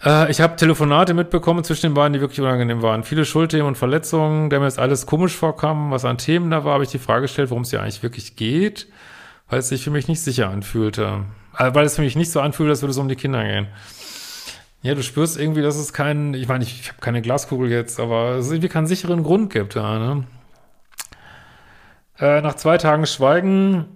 Äh, 0.03 0.31
ich 0.31 0.41
habe 0.41 0.57
Telefonate 0.57 1.13
mitbekommen 1.13 1.65
zwischen 1.65 1.87
den 1.87 1.95
beiden, 1.95 2.15
die 2.15 2.21
wirklich 2.21 2.41
unangenehm 2.41 2.83
waren. 2.83 3.05
Viele 3.05 3.25
Schuldthemen 3.27 3.67
und 3.67 3.77
Verletzungen, 3.77 4.49
der 4.49 4.61
mir 4.61 4.67
jetzt 4.67 4.79
alles 4.79 5.07
komisch 5.07 5.37
vorkam, 5.37 5.91
was 5.91 6.07
an 6.07 6.17
Themen 6.17 6.51
da 6.51 6.65
war, 6.65 6.75
habe 6.75 6.85
ich 6.85 6.91
die 6.91 6.99
Frage 6.99 7.23
gestellt, 7.23 7.51
worum 7.51 7.63
es 7.63 7.71
hier 7.71 7.83
eigentlich 7.83 8.03
wirklich 8.03 8.37
geht, 8.37 8.89
weil 9.51 9.59
es 9.59 9.69
sich 9.69 9.85
für 9.85 9.91
mich 9.91 10.09
nicht 10.09 10.21
sicher 10.21 10.49
anfühlte. 10.49 11.25
Äh, 11.59 11.75
weil 11.75 11.85
es 11.85 11.97
für 11.97 12.03
mich 12.03 12.17
nicht 12.17 12.31
so 12.31 12.41
anfühlt, 12.41 12.71
als 12.71 12.81
würde 12.81 12.93
es 12.93 12.99
um 12.99 13.09
die 13.09 13.17
Kinder 13.17 13.45
gehen. 13.45 13.67
Ja, 14.83 14.95
du 14.95 15.03
spürst 15.03 15.39
irgendwie, 15.39 15.61
dass 15.61 15.77
es 15.77 15.93
keinen, 15.93 16.33
ich 16.33 16.49
meine, 16.49 16.65
ich, 16.65 16.81
ich 16.81 16.89
habe 16.89 17.01
keine 17.01 17.21
Glaskugel 17.21 17.71
jetzt, 17.71 18.01
aber 18.01 18.37
es 18.37 18.51
irgendwie 18.51 18.69
keinen 18.69 18.87
sicheren 18.87 19.23
Grund 19.23 19.53
gibt 19.53 19.77
da, 19.77 19.99
ne? 19.99 20.25
Äh, 22.19 22.41
nach 22.41 22.55
zwei 22.55 22.79
Tagen 22.79 23.07
Schweigen 23.07 23.87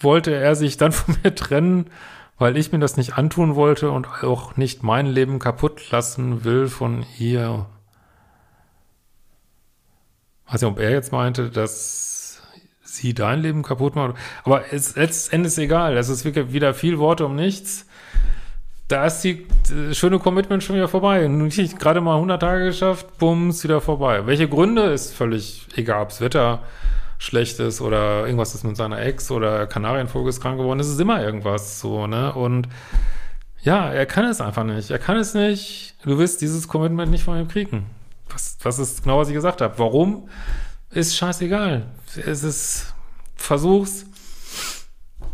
wollte 0.00 0.34
er 0.34 0.56
sich 0.56 0.78
dann 0.78 0.92
von 0.92 1.14
mir 1.22 1.34
trennen, 1.34 1.86
weil 2.38 2.56
ich 2.56 2.72
mir 2.72 2.78
das 2.78 2.96
nicht 2.96 3.18
antun 3.18 3.54
wollte 3.54 3.90
und 3.90 4.08
auch 4.24 4.56
nicht 4.56 4.82
mein 4.82 5.06
Leben 5.06 5.38
kaputt 5.38 5.90
lassen 5.90 6.42
will 6.42 6.68
von 6.68 7.04
ihr. 7.18 7.66
Weiß 10.46 10.62
nicht, 10.62 10.70
ob 10.70 10.78
er 10.80 10.90
jetzt 10.90 11.12
meinte, 11.12 11.50
dass 11.50 12.29
sie 12.94 13.14
dein 13.14 13.40
Leben 13.40 13.62
kaputt 13.62 13.94
macht. 13.94 14.14
Aber 14.44 14.72
es, 14.72 14.96
letzten 14.96 15.36
Endes 15.36 15.58
egal. 15.58 15.96
Es 15.96 16.08
ist 16.08 16.24
wirklich 16.24 16.52
wieder 16.52 16.74
viel 16.74 16.98
Worte 16.98 17.26
um 17.26 17.34
nichts. 17.34 17.86
Da 18.88 19.06
ist 19.06 19.20
die, 19.22 19.46
die 19.68 19.94
schöne 19.94 20.18
Commitment 20.18 20.64
schon 20.64 20.76
wieder 20.76 20.88
vorbei. 20.88 21.26
Nicht 21.28 21.78
gerade 21.78 22.00
mal 22.00 22.14
100 22.14 22.42
Tage 22.42 22.64
geschafft, 22.64 23.18
bums, 23.18 23.62
wieder 23.62 23.80
vorbei. 23.80 24.26
Welche 24.26 24.48
Gründe 24.48 24.82
ist 24.82 25.14
völlig 25.14 25.68
egal. 25.76 26.02
Ob's 26.02 26.20
Wetter 26.20 26.62
schlecht 27.18 27.60
ist 27.60 27.82
oder 27.82 28.24
irgendwas 28.24 28.54
ist 28.54 28.64
mit 28.64 28.76
seiner 28.76 29.00
Ex 29.00 29.30
oder 29.30 29.66
Kanarienvogel 29.66 30.30
ist 30.30 30.40
krank 30.40 30.58
geworden, 30.58 30.80
es 30.80 30.88
ist 30.88 30.98
immer 30.98 31.22
irgendwas 31.22 31.78
so, 31.78 32.06
ne? 32.06 32.32
Und 32.32 32.66
ja, 33.62 33.92
er 33.92 34.06
kann 34.06 34.24
es 34.24 34.40
einfach 34.40 34.64
nicht. 34.64 34.90
Er 34.90 34.98
kann 34.98 35.18
es 35.18 35.34
nicht. 35.34 35.94
Du 36.02 36.18
wirst 36.18 36.40
dieses 36.40 36.66
Commitment 36.66 37.10
nicht 37.10 37.24
von 37.24 37.38
ihm 37.38 37.46
kriegen. 37.46 37.86
Was, 38.30 38.56
was 38.62 38.78
ist 38.78 39.02
genau, 39.02 39.18
was 39.18 39.28
ich 39.28 39.34
gesagt 39.34 39.60
habe. 39.60 39.78
Warum? 39.78 40.28
Ist 40.90 41.14
scheißegal. 41.14 41.82
Es 42.16 42.42
ist, 42.42 42.94
versuch's, 43.36 44.06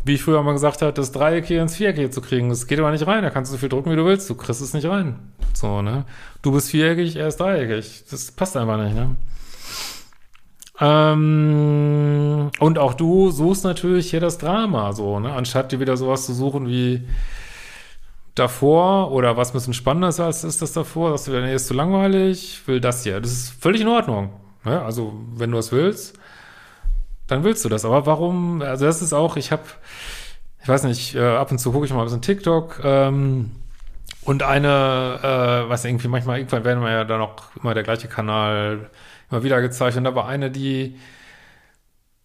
wie 0.04 0.14
ich 0.14 0.22
früher 0.22 0.42
mal 0.42 0.52
gesagt 0.52 0.82
habe, 0.82 0.92
das 0.92 1.12
Dreieck 1.12 1.46
hier 1.46 1.62
ins 1.62 1.76
Viereck 1.76 1.96
hier 1.96 2.10
zu 2.10 2.20
kriegen. 2.20 2.48
Das 2.48 2.66
geht 2.66 2.78
aber 2.78 2.90
nicht 2.90 3.06
rein. 3.06 3.22
Da 3.22 3.30
kannst 3.30 3.50
du 3.50 3.56
so 3.56 3.58
viel 3.58 3.68
drücken, 3.68 3.90
wie 3.90 3.96
du 3.96 4.04
willst. 4.04 4.28
Du 4.30 4.34
kriegst 4.34 4.60
es 4.60 4.74
nicht 4.74 4.86
rein. 4.86 5.32
So, 5.54 5.82
ne? 5.82 6.04
Du 6.42 6.52
bist 6.52 6.70
viereckig, 6.70 7.16
er 7.16 7.28
ist 7.28 7.40
dreieckig. 7.40 8.04
Das 8.10 8.30
passt 8.30 8.56
einfach 8.56 8.76
nicht, 8.76 8.94
ne? 8.94 9.16
Ähm, 10.78 12.50
und 12.60 12.78
auch 12.78 12.92
du 12.92 13.30
suchst 13.30 13.64
natürlich 13.64 14.10
hier 14.10 14.20
das 14.20 14.36
Drama, 14.36 14.92
so, 14.92 15.18
ne? 15.18 15.32
Anstatt 15.32 15.72
dir 15.72 15.80
wieder 15.80 15.96
sowas 15.96 16.26
zu 16.26 16.34
suchen 16.34 16.68
wie 16.68 17.08
davor 18.34 19.10
oder 19.12 19.38
was 19.38 19.50
ein 19.50 19.52
bisschen 19.54 19.72
spannender 19.72 20.08
ist 20.08 20.20
als 20.20 20.44
ist 20.44 20.60
das 20.60 20.74
davor, 20.74 21.10
dass 21.10 21.24
du 21.24 21.32
wieder, 21.32 21.40
nee, 21.40 21.54
ist 21.54 21.68
zu 21.68 21.74
langweilig, 21.74 22.60
will 22.66 22.80
das 22.80 23.02
hier. 23.02 23.20
Das 23.20 23.32
ist 23.32 23.60
völlig 23.60 23.80
in 23.80 23.88
Ordnung. 23.88 24.30
Ne? 24.64 24.82
Also, 24.82 25.14
wenn 25.34 25.50
du 25.50 25.58
es 25.58 25.72
willst, 25.72 26.18
dann 27.26 27.44
willst 27.44 27.64
du 27.64 27.68
das. 27.68 27.84
Aber 27.84 28.06
warum, 28.06 28.62
also 28.62 28.86
das 28.86 29.02
ist 29.02 29.12
auch, 29.12 29.36
ich 29.36 29.52
habe, 29.52 29.64
ich 30.62 30.68
weiß 30.68 30.84
nicht, 30.84 31.14
äh, 31.14 31.20
ab 31.20 31.50
und 31.50 31.58
zu 31.58 31.72
gucke 31.72 31.86
ich 31.86 31.92
mal 31.92 32.00
ein 32.00 32.04
bisschen 32.04 32.22
TikTok, 32.22 32.80
ähm, 32.84 33.52
und 34.26 34.42
eine, 34.42 35.20
äh, 35.22 35.70
was 35.70 35.84
irgendwie 35.84 36.08
manchmal, 36.08 36.38
irgendwann 36.38 36.64
werden 36.64 36.82
wir 36.82 36.90
ja 36.90 37.04
dann 37.04 37.20
auch 37.20 37.36
immer 37.62 37.74
der 37.74 37.84
gleiche 37.84 38.08
Kanal 38.08 38.90
immer 39.30 39.44
wieder 39.44 39.60
gezeigt. 39.60 39.96
Und 39.96 40.02
da 40.04 40.14
war 40.16 40.26
eine, 40.26 40.50
die, 40.50 40.98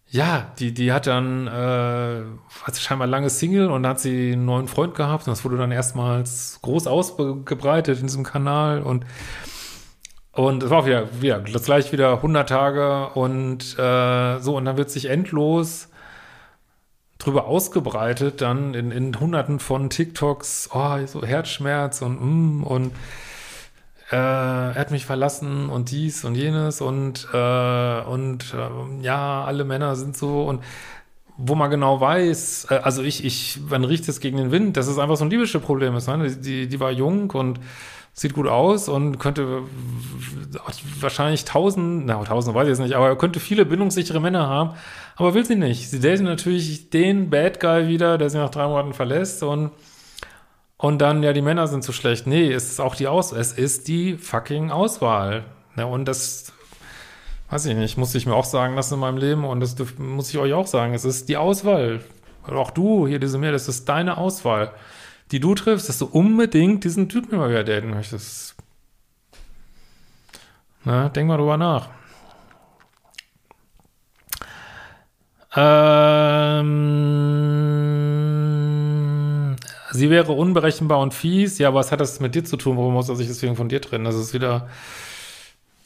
ja, 0.08 0.52
die, 0.58 0.74
die 0.74 0.92
hat 0.92 1.06
dann, 1.06 1.46
äh, 1.46 2.22
hat 2.64 2.76
scheinbar 2.76 3.06
lange 3.06 3.30
Single 3.30 3.70
und 3.70 3.86
hat 3.86 4.00
sie 4.00 4.32
einen 4.32 4.44
neuen 4.44 4.66
Freund 4.66 4.96
gehabt. 4.96 5.28
Und 5.28 5.30
das 5.30 5.44
wurde 5.44 5.56
dann 5.58 5.70
erstmals 5.70 6.58
groß 6.62 6.88
ausgebreitet 6.88 8.00
in 8.00 8.08
diesem 8.08 8.24
Kanal. 8.24 8.82
Und 8.82 9.06
und 10.32 10.62
es 10.62 10.70
war 10.70 10.80
auch 10.80 10.86
wieder, 10.86 11.08
wieder 11.20 11.40
das 11.40 11.64
gleich 11.64 11.92
wieder 11.92 12.14
100 12.14 12.48
Tage 12.48 13.08
und 13.10 13.78
äh, 13.78 14.38
so. 14.40 14.56
Und 14.56 14.64
dann 14.64 14.76
wird 14.78 14.90
sich 14.90 15.06
endlos 15.06 15.88
drüber 17.18 17.46
ausgebreitet, 17.46 18.40
dann 18.40 18.74
in, 18.74 18.90
in 18.90 19.18
hunderten 19.18 19.60
von 19.60 19.90
TikToks, 19.90 20.70
oh, 20.72 20.98
so 21.06 21.24
Herzschmerz 21.24 22.02
und 22.02 22.20
mm, 22.20 22.64
und 22.64 22.92
äh, 24.10 24.16
er 24.16 24.74
hat 24.74 24.90
mich 24.90 25.06
verlassen 25.06 25.68
und 25.68 25.90
dies 25.90 26.24
und 26.24 26.34
jenes 26.34 26.80
und, 26.80 27.28
äh, 27.32 28.00
und 28.02 28.54
äh, 28.54 29.02
ja, 29.02 29.44
alle 29.44 29.64
Männer 29.64 29.96
sind 29.96 30.16
so 30.16 30.44
und 30.44 30.62
wo 31.38 31.54
man 31.54 31.70
genau 31.70 32.00
weiß, 32.00 32.68
äh, 32.70 32.74
also 32.82 33.02
ich, 33.02 33.24
ich, 33.24 33.60
man 33.68 33.84
riecht 33.84 34.08
es 34.08 34.20
gegen 34.20 34.36
den 34.36 34.50
Wind, 34.50 34.76
dass 34.76 34.86
es 34.86 34.98
einfach 34.98 35.16
so 35.16 35.24
ein 35.24 35.30
Liebeschiff-Problem 35.30 35.96
ist. 35.96 36.08
Ne? 36.08 36.30
Die, 36.36 36.68
die 36.68 36.80
war 36.80 36.90
jung 36.90 37.30
und 37.30 37.60
sieht 38.14 38.34
gut 38.34 38.46
aus 38.46 38.88
und 38.88 39.18
könnte 39.18 39.62
wahrscheinlich 41.00 41.44
tausend, 41.44 42.06
na, 42.06 42.22
tausend 42.24 42.54
weiß 42.54 42.64
ich 42.64 42.70
jetzt 42.70 42.80
nicht, 42.80 42.94
aber 42.94 43.08
er 43.08 43.16
könnte 43.16 43.40
viele 43.40 43.64
bindungssichere 43.64 44.20
Männer 44.20 44.48
haben, 44.48 44.74
aber 45.16 45.34
will 45.34 45.46
sie 45.46 45.56
nicht. 45.56 45.88
Sie 45.88 46.00
daten 46.00 46.24
natürlich 46.24 46.90
den 46.90 47.30
Bad 47.30 47.58
Guy 47.58 47.88
wieder, 47.88 48.18
der 48.18 48.28
sie 48.28 48.38
nach 48.38 48.50
drei 48.50 48.66
Monaten 48.66 48.92
verlässt 48.92 49.42
und 49.42 49.70
und 50.76 50.98
dann, 50.98 51.22
ja, 51.22 51.32
die 51.32 51.42
Männer 51.42 51.68
sind 51.68 51.84
zu 51.84 51.92
schlecht. 51.92 52.26
Nee, 52.26 52.50
es 52.52 52.68
ist 52.72 52.80
auch 52.80 52.96
die 52.96 53.06
Aus 53.06 53.30
es 53.30 53.52
ist 53.52 53.86
die 53.86 54.16
fucking 54.18 54.72
Auswahl. 54.72 55.44
Ja, 55.76 55.84
und 55.84 56.06
das, 56.06 56.52
weiß 57.50 57.66
ich 57.66 57.76
nicht, 57.76 57.96
muss 57.96 58.14
ich 58.16 58.26
mir 58.26 58.34
auch 58.34 58.44
sagen 58.44 58.74
lassen 58.74 58.94
in 58.94 59.00
meinem 59.00 59.16
Leben 59.16 59.44
und 59.44 59.60
das 59.60 59.76
muss 59.96 60.30
ich 60.30 60.38
euch 60.38 60.52
auch 60.52 60.66
sagen. 60.66 60.92
Es 60.92 61.04
ist 61.04 61.28
die 61.28 61.36
Auswahl. 61.36 62.00
Auch 62.46 62.72
du, 62.72 63.06
hier 63.06 63.20
diese 63.20 63.38
Meer, 63.38 63.52
das 63.52 63.68
ist 63.68 63.88
deine 63.88 64.18
Auswahl, 64.18 64.72
die 65.32 65.40
du 65.40 65.54
triffst, 65.54 65.88
dass 65.88 65.98
du 65.98 66.04
unbedingt 66.06 66.84
diesen 66.84 67.08
Typen 67.08 67.34
immer 67.34 67.48
wieder 67.48 67.64
daten 67.64 67.90
möchtest. 67.90 68.54
Na, 70.84 71.08
denk 71.08 71.26
mal 71.26 71.38
drüber 71.38 71.56
nach. 71.56 71.88
Ähm, 75.54 76.76
sie 79.92 80.10
wäre 80.10 80.32
unberechenbar 80.32 80.98
und 81.00 81.14
fies. 81.14 81.58
Ja, 81.58 81.72
was 81.72 81.92
hat 81.92 82.00
das 82.00 82.20
mit 82.20 82.34
dir 82.34 82.44
zu 82.44 82.56
tun? 82.56 82.76
Warum 82.76 82.92
muss 82.94 83.08
er 83.08 83.16
sich 83.16 83.28
deswegen 83.28 83.56
von 83.56 83.68
dir 83.68 83.80
trennen? 83.80 84.04
Das 84.04 84.16
ist 84.16 84.34
wieder, 84.34 84.68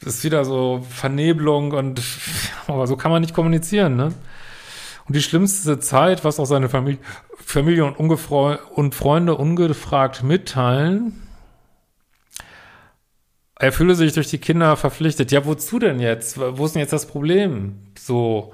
das 0.01 0.15
ist 0.15 0.23
wieder 0.23 0.43
so 0.45 0.85
Vernebelung 0.89 1.71
und, 1.71 2.01
aber 2.67 2.85
so 2.87 2.97
kann 2.97 3.11
man 3.11 3.21
nicht 3.21 3.33
kommunizieren, 3.33 3.95
ne? 3.95 4.13
Und 5.07 5.15
die 5.15 5.21
schlimmste 5.21 5.79
Zeit, 5.79 6.25
was 6.25 6.39
auch 6.39 6.45
seine 6.45 6.69
Familie, 6.69 6.99
Familie 7.37 7.85
und, 7.85 7.95
und 7.95 8.95
Freunde 8.95 9.35
ungefragt 9.35 10.23
mitteilen, 10.23 11.23
er 13.59 13.71
fühle 13.71 13.95
sich 13.95 14.13
durch 14.13 14.29
die 14.29 14.37
Kinder 14.37 14.75
verpflichtet. 14.75 15.31
Ja, 15.31 15.45
wozu 15.45 15.79
denn 15.79 15.99
jetzt? 15.99 16.39
Wo 16.39 16.65
ist 16.65 16.75
denn 16.75 16.81
jetzt 16.81 16.93
das 16.93 17.07
Problem? 17.07 17.79
So, 17.97 18.53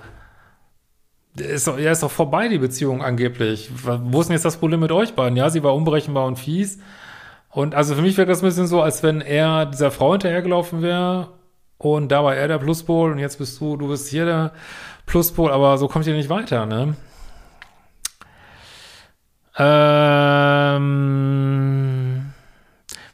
ist 1.36 1.68
ja, 1.68 1.92
ist 1.92 2.04
doch 2.04 2.12
vorbei, 2.12 2.48
die 2.48 2.60
Beziehung 2.60 3.02
angeblich. 3.02 3.70
Wo 3.84 4.22
ist 4.22 4.28
denn 4.28 4.36
jetzt 4.36 4.46
das 4.46 4.58
Problem 4.58 4.80
mit 4.80 4.92
euch 4.92 5.14
beiden? 5.14 5.36
Ja, 5.36 5.50
sie 5.50 5.64
war 5.64 5.76
unberechenbar 5.76 6.26
und 6.26 6.38
fies. 6.38 6.80
Und 7.50 7.76
also 7.76 7.96
für 7.96 8.02
mich 8.02 8.18
wäre 8.18 8.28
das 8.28 8.42
ein 8.42 8.46
bisschen 8.46 8.68
so, 8.68 8.82
als 8.82 9.04
wenn 9.04 9.22
er 9.22 9.66
dieser 9.66 9.92
Frau 9.92 10.12
hinterhergelaufen 10.12 10.82
wäre 10.82 11.30
und 11.78 12.12
da 12.12 12.24
war 12.24 12.36
er 12.36 12.48
der 12.48 12.60
Pluspol 12.60 13.12
und 13.12 13.20
jetzt 13.20 13.38
bist 13.38 13.60
du, 13.60 13.78
du 13.78 13.90
bist 13.90 14.08
hier 14.08 14.26
der 14.26 14.54
Pluspol, 15.06 15.52
aber 15.52 15.78
so 15.78 15.88
kommt 15.88 16.08
ihr 16.08 16.14
nicht 16.14 16.30
weiter, 16.30 16.66
ne? 16.66 16.96
Ähm, 19.56 20.94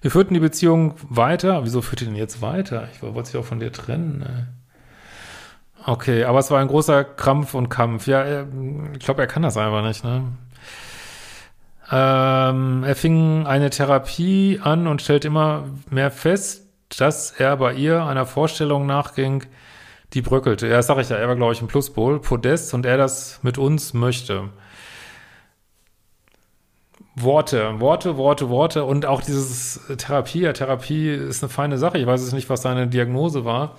wir 0.01 0.12
führten 0.12 0.34
die 0.34 0.39
Beziehung 0.39 0.96
weiter. 1.10 1.65
Wieso 1.65 1.81
führt 1.81 2.01
ihr 2.01 2.08
denn 2.08 2.15
jetzt 2.15 2.41
weiter? 2.41 2.88
Ich 2.93 3.01
wollte 3.01 3.25
sich 3.25 3.38
auch 3.38 3.46
von 3.46 3.60
dir 3.60 3.74
trennen. 3.74 4.19
Ne? 4.19 4.48
Okay, 5.86 6.24
aber 6.24 6.39
es 6.39 6.50
war 6.51 6.60
ein 6.60 6.67
großer 6.67 7.03
Krampf 7.03 7.53
und 7.53 7.69
Kampf. 7.69 8.08
Ja, 8.08 8.43
ich 8.93 9.00
glaube, 9.00 9.22
er 9.22 9.27
kann 9.27 9.43
das 9.43 9.58
einfach 9.58 9.84
nicht, 9.84 10.03
ne? 10.03 10.24
Ähm, 11.91 12.84
er 12.84 12.96
fing 12.96 13.48
eine 13.48 13.72
Therapie 13.72 14.60
an 14.63 14.88
und 14.88 15.01
stellt 15.01 15.25
immer 15.25 15.65
mehr 15.89 16.12
fest, 16.12 16.67
dass 16.98 17.31
er 17.31 17.58
bei 17.58 17.74
ihr 17.74 18.05
einer 18.05 18.27
Vorstellung 18.27 18.86
nachging, 18.86 19.43
die 20.13 20.22
bröckelte. 20.22 20.68
Ja, 20.68 20.78
das 20.78 20.88
sag 20.88 20.98
ich 21.00 21.10
ja, 21.10 21.18
er 21.18 21.28
war, 21.28 21.36
glaube 21.36 21.54
ich, 21.54 21.62
ein 21.62 21.68
Pluspol, 21.68 22.20
Podest 22.20 22.74
und 22.74 22.86
er 22.86 22.98
das 22.98 23.39
mit 23.44 23.58
uns 23.58 23.94
möchte. 23.94 24.50
Worte, 27.16 27.80
Worte, 27.80 28.18
Worte, 28.18 28.50
Worte 28.50 28.84
und 28.86 29.06
auch 29.06 29.22
dieses 29.22 29.82
Therapie. 29.98 30.42
Ja, 30.42 30.54
Therapie 30.54 31.10
ist 31.10 31.44
eine 31.44 31.50
feine 31.50 31.78
Sache. 31.78 31.98
Ich 31.98 32.08
weiß 32.08 32.22
jetzt 32.22 32.34
nicht, 32.34 32.50
was 32.50 32.62
seine 32.62 32.88
Diagnose 32.88 33.46
war 33.46 33.75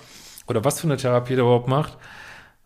oder 0.47 0.63
was 0.63 0.79
für 0.79 0.87
eine 0.87 0.97
Therapie 0.97 1.35
der 1.35 1.43
überhaupt 1.43 1.67
macht. 1.67 1.97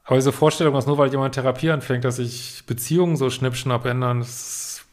Aber 0.04 0.18
diese 0.18 0.32
Vorstellung, 0.32 0.74
dass 0.74 0.86
nur 0.86 0.98
weil 0.98 1.10
jemand 1.10 1.34
Therapie 1.34 1.72
anfängt, 1.72 2.04
dass 2.04 2.18
sich 2.18 2.64
Beziehungen 2.68 3.16
so 3.16 3.30
schnippschnapp 3.30 3.86
ändern, 3.86 4.20
das 4.20 4.86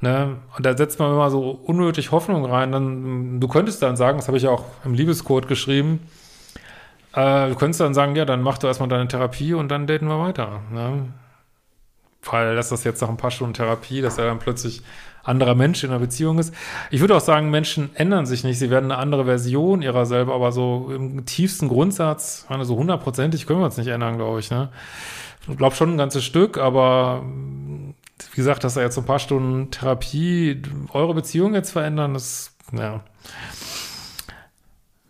ne? 0.00 0.36
Und 0.56 0.66
da 0.66 0.76
setzt 0.76 0.98
man 0.98 1.10
immer 1.10 1.30
so 1.30 1.50
unnötig 1.50 2.12
Hoffnung 2.12 2.44
rein. 2.44 2.72
Dann, 2.72 3.40
du 3.40 3.48
könntest 3.48 3.82
dann 3.82 3.96
sagen, 3.96 4.18
das 4.18 4.28
habe 4.28 4.36
ich 4.36 4.46
auch 4.46 4.64
im 4.84 4.94
Liebescode 4.94 5.48
geschrieben, 5.48 6.00
äh, 7.14 7.48
du 7.48 7.54
könntest 7.54 7.80
dann 7.80 7.94
sagen, 7.94 8.16
ja, 8.16 8.24
dann 8.24 8.42
mach 8.42 8.58
du 8.58 8.66
erstmal 8.66 8.88
deine 8.88 9.08
Therapie 9.08 9.54
und 9.54 9.68
dann 9.68 9.86
daten 9.86 10.06
wir 10.06 10.18
weiter. 10.18 10.60
Ne? 10.72 11.12
Weil 12.22 12.56
das 12.56 12.72
ist 12.72 12.84
jetzt 12.84 13.00
nach 13.02 13.08
ein 13.08 13.16
paar 13.16 13.30
Stunden 13.30 13.54
Therapie, 13.54 14.00
dass 14.00 14.18
er 14.18 14.26
dann 14.26 14.38
plötzlich 14.38 14.82
anderer 15.22 15.54
Mensch 15.54 15.82
in 15.84 15.90
einer 15.90 16.00
Beziehung 16.00 16.38
ist. 16.38 16.54
Ich 16.90 17.00
würde 17.00 17.16
auch 17.16 17.20
sagen, 17.20 17.50
Menschen 17.50 17.94
ändern 17.94 18.26
sich 18.26 18.44
nicht. 18.44 18.58
Sie 18.58 18.70
werden 18.70 18.90
eine 18.90 19.00
andere 19.00 19.24
Version 19.24 19.80
ihrer 19.82 20.06
selber, 20.06 20.34
aber 20.34 20.52
so 20.52 20.90
im 20.94 21.24
tiefsten 21.24 21.68
Grundsatz, 21.68 22.46
meine, 22.48 22.64
so 22.64 22.76
hundertprozentig 22.76 23.46
können 23.46 23.60
wir 23.60 23.66
uns 23.66 23.78
nicht 23.78 23.88
ändern, 23.88 24.16
glaube 24.16 24.40
ich. 24.40 24.50
Ne? 24.50 24.68
Ich 25.48 25.56
glaube 25.56 25.76
schon 25.76 25.94
ein 25.94 25.98
ganzes 25.98 26.24
Stück, 26.24 26.58
aber 26.58 27.22
wie 27.24 28.36
gesagt, 28.36 28.64
dass 28.64 28.76
er 28.76 28.84
jetzt 28.84 28.94
so 28.94 29.00
ein 29.00 29.06
paar 29.06 29.18
Stunden 29.18 29.70
Therapie 29.70 30.60
eure 30.92 31.14
Beziehung 31.14 31.54
jetzt 31.54 31.70
verändern, 31.70 32.14
das, 32.14 32.54
ja. 32.72 33.00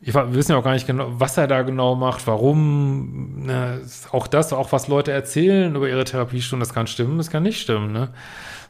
Ich, 0.06 0.14
wir 0.14 0.34
wissen 0.34 0.52
ja 0.52 0.58
auch 0.58 0.64
gar 0.64 0.74
nicht 0.74 0.86
genau, 0.86 1.08
was 1.18 1.38
er 1.38 1.46
da 1.46 1.62
genau 1.62 1.94
macht, 1.94 2.26
warum. 2.26 3.46
Ne? 3.46 3.80
Auch 4.12 4.26
das, 4.26 4.52
auch 4.52 4.70
was 4.70 4.86
Leute 4.86 5.12
erzählen 5.12 5.74
über 5.74 5.88
ihre 5.88 6.04
Therapiestunden, 6.04 6.60
das 6.60 6.74
kann 6.74 6.86
stimmen, 6.86 7.16
das 7.16 7.30
kann 7.30 7.42
nicht 7.42 7.58
stimmen. 7.58 7.92
Ne? 7.92 8.10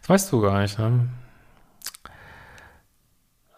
Das 0.00 0.11
weißt 0.11 0.33
du 0.33 0.41
gar 0.41 0.61
nicht. 0.61 0.79
Ne? 0.79 1.09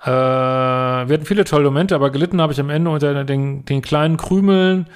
Äh, 0.02 0.09
wir 0.09 1.14
hatten 1.14 1.27
viele 1.27 1.44
tolle 1.44 1.64
Momente, 1.64 1.94
aber 1.94 2.09
gelitten 2.09 2.40
habe 2.40 2.55
ich 2.55 2.61
am 2.61 2.70
Ende 2.70 2.90
unter 2.90 3.24
den, 3.24 3.66
den 3.66 3.83
kleinen 3.83 4.16
Krümeln 4.16 4.87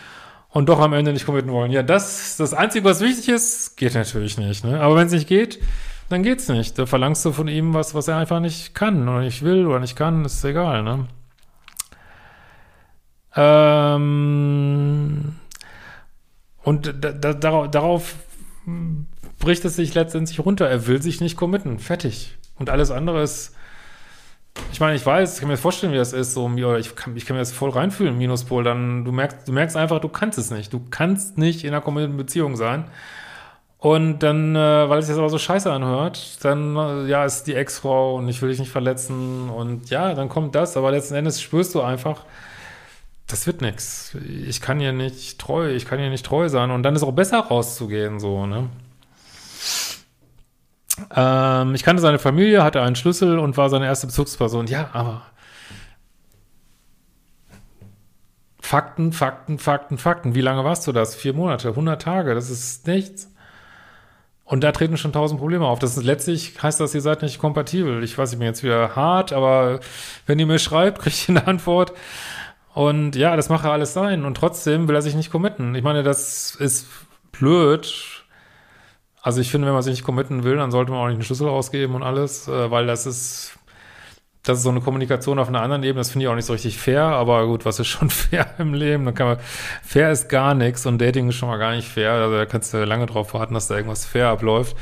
und 0.48 0.70
doch 0.70 0.80
am 0.80 0.94
Ende 0.94 1.12
nicht 1.12 1.26
committen 1.26 1.50
wollen. 1.50 1.72
Ja, 1.72 1.82
das, 1.82 2.38
das 2.38 2.54
Einzige, 2.54 2.86
was 2.86 3.02
wichtig 3.02 3.28
ist, 3.28 3.76
geht 3.76 3.94
natürlich 3.94 4.38
nicht. 4.38 4.64
Ne? 4.64 4.80
Aber 4.80 4.96
wenn 4.96 5.06
es 5.06 5.12
nicht 5.12 5.28
geht, 5.28 5.60
dann 6.08 6.22
geht's 6.22 6.48
nicht. 6.48 6.78
Da 6.78 6.86
verlangst 6.86 7.26
du 7.26 7.32
von 7.32 7.46
ihm 7.46 7.74
was, 7.74 7.94
was 7.94 8.08
er 8.08 8.16
einfach 8.16 8.40
nicht 8.40 8.74
kann 8.74 9.06
oder 9.06 9.20
nicht 9.20 9.42
will 9.42 9.66
oder 9.66 9.80
nicht 9.80 9.96
kann, 9.96 10.24
ist 10.24 10.42
egal. 10.46 10.82
Ne? 10.82 11.08
Ähm, 13.36 15.26
und 16.62 16.94
da, 17.00 17.12
da, 17.12 17.66
darauf 17.66 18.14
bricht 19.38 19.64
es 19.64 19.76
sich 19.76 19.94
letztendlich 19.94 20.40
runter. 20.40 20.68
Er 20.68 20.86
will 20.86 21.00
sich 21.00 21.20
nicht 21.20 21.36
committen. 21.36 21.78
Fertig. 21.78 22.36
Und 22.56 22.70
alles 22.70 22.90
andere 22.90 23.22
ist 23.22 23.54
ich 24.72 24.80
meine, 24.80 24.96
ich 24.96 25.04
weiß, 25.04 25.34
ich 25.34 25.40
kann 25.40 25.48
mir 25.48 25.56
vorstellen, 25.56 25.92
wie 25.92 25.96
das 25.96 26.12
ist, 26.12 26.34
so, 26.34 26.50
ich 26.76 26.96
kann, 26.96 27.16
ich 27.16 27.24
kann 27.24 27.36
mir 27.36 27.40
das 27.40 27.52
voll 27.52 27.70
reinfühlen, 27.70 28.16
Minuspol, 28.18 28.64
dann, 28.64 29.04
du 29.04 29.12
merkst, 29.12 29.48
du 29.48 29.52
merkst 29.52 29.76
einfach, 29.76 30.00
du 30.00 30.08
kannst 30.08 30.38
es 30.38 30.50
nicht. 30.50 30.72
Du 30.72 30.82
kannst 30.90 31.38
nicht 31.38 31.64
in 31.64 31.70
einer 31.70 31.80
kommunalen 31.80 32.16
Beziehung 32.16 32.56
sein. 32.56 32.84
Und 33.78 34.22
dann, 34.22 34.54
äh, 34.54 34.88
weil 34.88 34.98
es 34.98 35.08
jetzt 35.08 35.16
aber 35.16 35.30
so 35.30 35.38
scheiße 35.38 35.72
anhört, 35.72 36.44
dann, 36.44 36.76
äh, 36.76 37.06
ja, 37.06 37.24
ist 37.24 37.44
die 37.44 37.54
Ex-Frau 37.54 38.16
und 38.16 38.28
ich 38.28 38.42
will 38.42 38.50
dich 38.50 38.58
nicht 38.58 38.70
verletzen 38.70 39.48
und 39.48 39.88
ja, 39.88 40.12
dann 40.14 40.28
kommt 40.28 40.54
das, 40.54 40.76
aber 40.76 40.90
letzten 40.90 41.14
Endes 41.14 41.40
spürst 41.40 41.74
du 41.74 41.80
einfach, 41.80 42.24
das 43.32 43.46
wird 43.46 43.60
nix. 43.60 44.14
Ich 44.46 44.60
kann 44.60 44.80
ihr 44.80 44.92
nicht 44.92 45.38
treu, 45.38 45.70
ich 45.70 45.86
kann 45.86 46.00
ihr 46.00 46.10
nicht 46.10 46.26
treu 46.26 46.48
sein 46.48 46.70
und 46.70 46.82
dann 46.82 46.96
ist 46.96 47.02
auch 47.02 47.12
besser 47.12 47.38
rauszugehen, 47.40 48.20
so, 48.20 48.46
ne? 48.46 48.68
Ähm, 51.14 51.74
ich 51.74 51.82
kannte 51.82 52.02
seine 52.02 52.18
Familie, 52.18 52.62
hatte 52.62 52.82
einen 52.82 52.96
Schlüssel 52.96 53.38
und 53.38 53.56
war 53.56 53.70
seine 53.70 53.86
erste 53.86 54.06
Bezugsperson. 54.06 54.66
Ja, 54.66 54.90
aber 54.92 55.22
Fakten, 58.60 59.12
Fakten, 59.12 59.58
Fakten, 59.58 59.98
Fakten. 59.98 60.34
Wie 60.34 60.40
lange 60.40 60.64
warst 60.64 60.86
du 60.86 60.92
das? 60.92 61.14
Vier 61.14 61.32
Monate, 61.32 61.70
100 61.70 62.00
Tage, 62.00 62.34
das 62.34 62.50
ist 62.50 62.86
nichts. 62.86 63.30
Und 64.44 64.64
da 64.64 64.72
treten 64.72 64.96
schon 64.96 65.12
tausend 65.12 65.40
Probleme 65.40 65.66
auf. 65.66 65.78
Das 65.78 65.96
ist 65.96 66.02
letztlich 66.02 66.60
heißt 66.60 66.80
das, 66.80 66.94
ihr 66.94 67.00
seid 67.00 67.22
nicht 67.22 67.38
kompatibel. 67.38 68.02
Ich 68.02 68.18
weiß, 68.18 68.32
ich 68.32 68.38
bin 68.38 68.46
jetzt 68.46 68.64
wieder 68.64 68.96
hart, 68.96 69.32
aber 69.32 69.80
wenn 70.26 70.38
ihr 70.40 70.46
mir 70.46 70.58
schreibt, 70.58 71.00
kriegt 71.00 71.28
ihr 71.28 71.36
eine 71.36 71.46
Antwort. 71.46 71.92
Und 72.74 73.16
ja, 73.16 73.36
das 73.36 73.48
mache 73.48 73.70
alles 73.70 73.92
sein. 73.92 74.24
Und 74.24 74.36
trotzdem 74.36 74.88
will 74.88 74.94
er 74.94 75.02
sich 75.02 75.14
nicht 75.14 75.30
committen. 75.30 75.74
Ich 75.74 75.82
meine, 75.82 76.02
das 76.02 76.54
ist 76.54 76.86
blöd, 77.32 78.20
also 79.22 79.40
ich 79.40 79.50
finde, 79.50 79.66
wenn 79.66 79.74
man 79.74 79.82
sich 79.82 79.92
nicht 79.92 80.04
committen 80.04 80.44
will, 80.44 80.56
dann 80.56 80.70
sollte 80.70 80.92
man 80.92 81.00
auch 81.00 81.06
nicht 81.06 81.16
einen 81.16 81.22
Schlüssel 81.22 81.48
ausgeben 81.48 81.94
und 81.94 82.02
alles, 82.02 82.48
äh, 82.48 82.70
weil 82.70 82.86
das 82.86 83.06
ist, 83.06 83.58
das 84.42 84.58
ist 84.58 84.64
so 84.64 84.70
eine 84.70 84.80
Kommunikation 84.80 85.38
auf 85.38 85.48
einer 85.48 85.60
anderen 85.60 85.82
Ebene. 85.82 86.00
Das 86.00 86.10
finde 86.10 86.24
ich 86.24 86.28
auch 86.30 86.34
nicht 86.34 86.46
so 86.46 86.54
richtig 86.54 86.78
fair, 86.78 87.02
aber 87.02 87.46
gut, 87.46 87.66
was 87.66 87.78
ist 87.78 87.88
schon 87.88 88.08
fair 88.10 88.46
im 88.58 88.72
Leben? 88.72 89.04
Dann 89.04 89.14
kann 89.14 89.26
man, 89.26 89.38
fair 89.82 90.10
ist 90.10 90.28
gar 90.28 90.54
nichts 90.54 90.86
und 90.86 90.98
Dating 90.98 91.28
ist 91.28 91.34
schon 91.34 91.50
mal 91.50 91.58
gar 91.58 91.72
nicht 91.72 91.88
fair. 91.88 92.12
Also 92.12 92.36
da 92.36 92.46
kannst 92.46 92.72
du 92.72 92.82
lange 92.84 93.06
drauf 93.06 93.34
warten, 93.34 93.54
dass 93.54 93.68
da 93.68 93.76
irgendwas 93.76 94.06
fair 94.06 94.28
abläuft. 94.28 94.74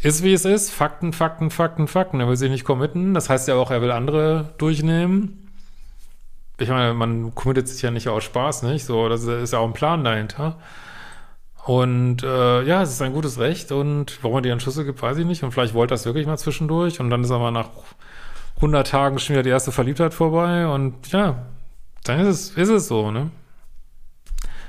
Ist 0.00 0.22
wie 0.22 0.32
es 0.32 0.44
ist. 0.44 0.70
Fakten, 0.70 1.12
Fakten, 1.12 1.50
Fakten, 1.50 1.88
Fakten. 1.88 2.20
Er 2.20 2.28
will 2.28 2.36
sich 2.36 2.50
nicht 2.50 2.64
committen. 2.64 3.12
Das 3.12 3.28
heißt 3.28 3.48
ja 3.48 3.54
auch, 3.56 3.70
er 3.70 3.82
will 3.82 3.90
andere 3.90 4.54
durchnehmen. 4.58 5.45
Ich 6.58 6.68
meine, 6.68 6.94
man 6.94 7.34
committet 7.34 7.68
sich 7.68 7.82
ja 7.82 7.90
nicht 7.90 8.08
aus 8.08 8.24
Spaß, 8.24 8.62
nicht? 8.62 8.84
So, 8.86 9.08
das 9.08 9.24
ist 9.24 9.52
ja 9.52 9.58
auch 9.58 9.66
ein 9.66 9.74
Plan 9.74 10.04
dahinter. 10.04 10.58
Und 11.66 12.22
äh, 12.22 12.62
ja, 12.62 12.82
es 12.82 12.90
ist 12.90 13.02
ein 13.02 13.12
gutes 13.12 13.38
Recht 13.40 13.72
und 13.72 14.22
warum 14.22 14.38
er 14.38 14.42
dir 14.42 14.52
einen 14.52 14.60
Schlüssel 14.60 14.84
gibt, 14.84 15.02
weiß 15.02 15.18
ich 15.18 15.26
nicht. 15.26 15.42
Und 15.42 15.50
vielleicht 15.52 15.74
wollte 15.74 15.94
das 15.94 16.06
wirklich 16.06 16.26
mal 16.26 16.38
zwischendurch 16.38 17.00
und 17.00 17.10
dann 17.10 17.24
ist 17.24 17.32
aber 17.32 17.50
nach 17.50 17.70
100 18.56 18.86
Tagen 18.86 19.18
schon 19.18 19.34
wieder 19.34 19.42
die 19.42 19.50
erste 19.50 19.72
Verliebtheit 19.72 20.14
vorbei 20.14 20.66
und 20.68 21.10
ja, 21.12 21.46
dann 22.04 22.20
ist 22.20 22.28
es, 22.28 22.50
ist 22.50 22.68
es 22.68 22.88
so, 22.88 23.10
ne? 23.10 23.30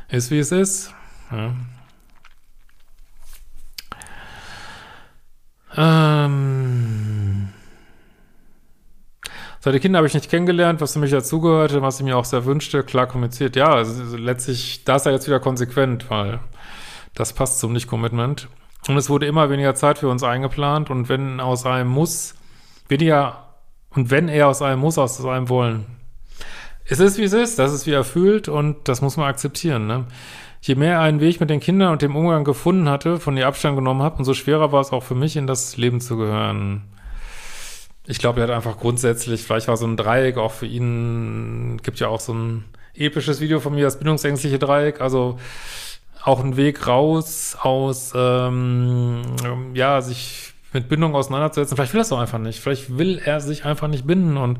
Ist 0.10 0.32
wie 0.32 0.39
es 0.39 0.52
ist. 0.52 0.93
Ja. 1.32 1.54
Ähm. 6.26 6.76
Seine 9.67 9.82
Kinder 9.82 9.97
habe 9.97 10.08
ich 10.08 10.13
nicht 10.13 10.30
kennengelernt, 10.30 10.80
was 10.80 10.93
für 10.93 10.99
mich 10.99 11.12
dazugehörte, 11.12 11.82
was 11.82 11.99
ich 11.99 12.06
mir 12.06 12.17
auch 12.17 12.23
sehr 12.23 12.45
wünschte, 12.45 12.84
klar 12.84 13.06
kommuniziert. 13.06 13.58
Ja, 13.58 13.73
also 13.73 14.15
letztlich, 14.15 14.86
da 14.86 14.95
ist 14.95 15.06
er 15.06 15.12
jetzt 15.12 15.27
wieder 15.27 15.41
konsequent, 15.41 16.10
weil 16.10 16.39
das 17.15 17.34
passt 17.34 17.60
zum 17.60 17.73
Nicht-Commitment. 17.73 18.47
Und 18.88 18.95
es 18.95 19.10
wurde 19.10 19.25
immer 19.25 19.49
weniger 19.49 19.75
Zeit 19.75 19.97
für 19.97 20.08
uns 20.08 20.23
eingeplant 20.23 20.89
und 20.89 21.10
wenn 21.10 21.41
aus 21.41 21.65
einem 21.65 21.89
Muss, 21.89 22.36
weniger, 22.88 23.43
und 23.89 24.10
wenn 24.10 24.30
er 24.30 24.47
aus 24.47 24.62
einem 24.62 24.80
Muss, 24.80 24.97
aus 24.97 25.25
einem 25.25 25.49
Wollen. 25.49 25.86
Es 26.86 27.01
ist, 27.01 27.17
wie 27.17 27.23
es 27.23 27.34
ist, 27.34 27.60
das 27.60 27.73
ist, 27.73 27.86
wie 27.86 27.91
er 27.91 28.06
fühlt 28.06 28.47
und 28.47 28.88
das 28.88 29.01
muss 29.01 29.17
man 29.17 29.27
akzeptieren. 29.27 29.86
Ne? 29.86 30.06
Je 30.62 30.75
mehr 30.75 30.93
er 30.93 31.01
einen 31.01 31.19
Weg 31.19 31.41
mit 31.41 31.49
den 31.49 31.60
Kindern 31.60 31.91
und 31.91 32.01
dem 32.01 32.15
Umgang 32.15 32.45
gefunden 32.45 32.88
hatte, 32.88 33.19
von 33.19 33.36
ihr 33.36 33.47
Abstand 33.47 33.75
genommen 33.75 34.01
hat, 34.01 34.17
umso 34.17 34.34
schwerer 34.34 34.71
war 34.71 34.80
es 34.80 34.93
auch 34.93 35.03
für 35.03 35.15
mich, 35.15 35.36
in 35.36 35.45
das 35.45 35.75
Leben 35.75 35.99
zu 35.99 36.15
gehören. 36.15 36.84
Ich 38.08 38.20
glaube, 38.20 38.39
er 38.39 38.48
hat 38.48 38.56
einfach 38.56 38.78
grundsätzlich, 38.78 39.43
vielleicht 39.43 39.67
war 39.67 39.76
so 39.76 39.86
ein 39.86 39.98
Dreieck 39.98 40.38
auch 40.38 40.54
für 40.54 40.65
ihn, 40.65 41.78
gibt 41.84 42.00
ja 42.00 42.08
auch 42.08 42.22
so 42.22 42.34
ein 42.34 42.63
episches 42.93 43.41
Video 43.41 43.60
von 43.60 43.76
mir, 43.76 43.84
das 43.84 44.00
bindungsängstliche 44.00 44.60
Dreieck, 44.60 45.02
also 45.02 45.38
auch 46.24 46.43
ein 46.43 46.56
Weg 46.58 46.88
raus 46.88 47.58
aus, 47.60 48.13
ähm, 48.15 49.24
ja, 49.74 50.02
sich 50.02 50.54
mit 50.74 50.89
Bindung 50.89 51.15
auseinanderzusetzen. 51.15 51.76
Vielleicht 51.76 51.93
will 51.93 52.00
er 52.00 52.04
es 52.04 52.12
auch 52.12 52.20
einfach 52.20 52.39
nicht. 52.39 52.60
Vielleicht 52.60 52.98
will 52.98 53.22
er 53.24 53.41
sich 53.41 53.65
einfach 53.65 53.88
nicht 53.88 54.08
binden 54.08 54.38
und 54.38 54.60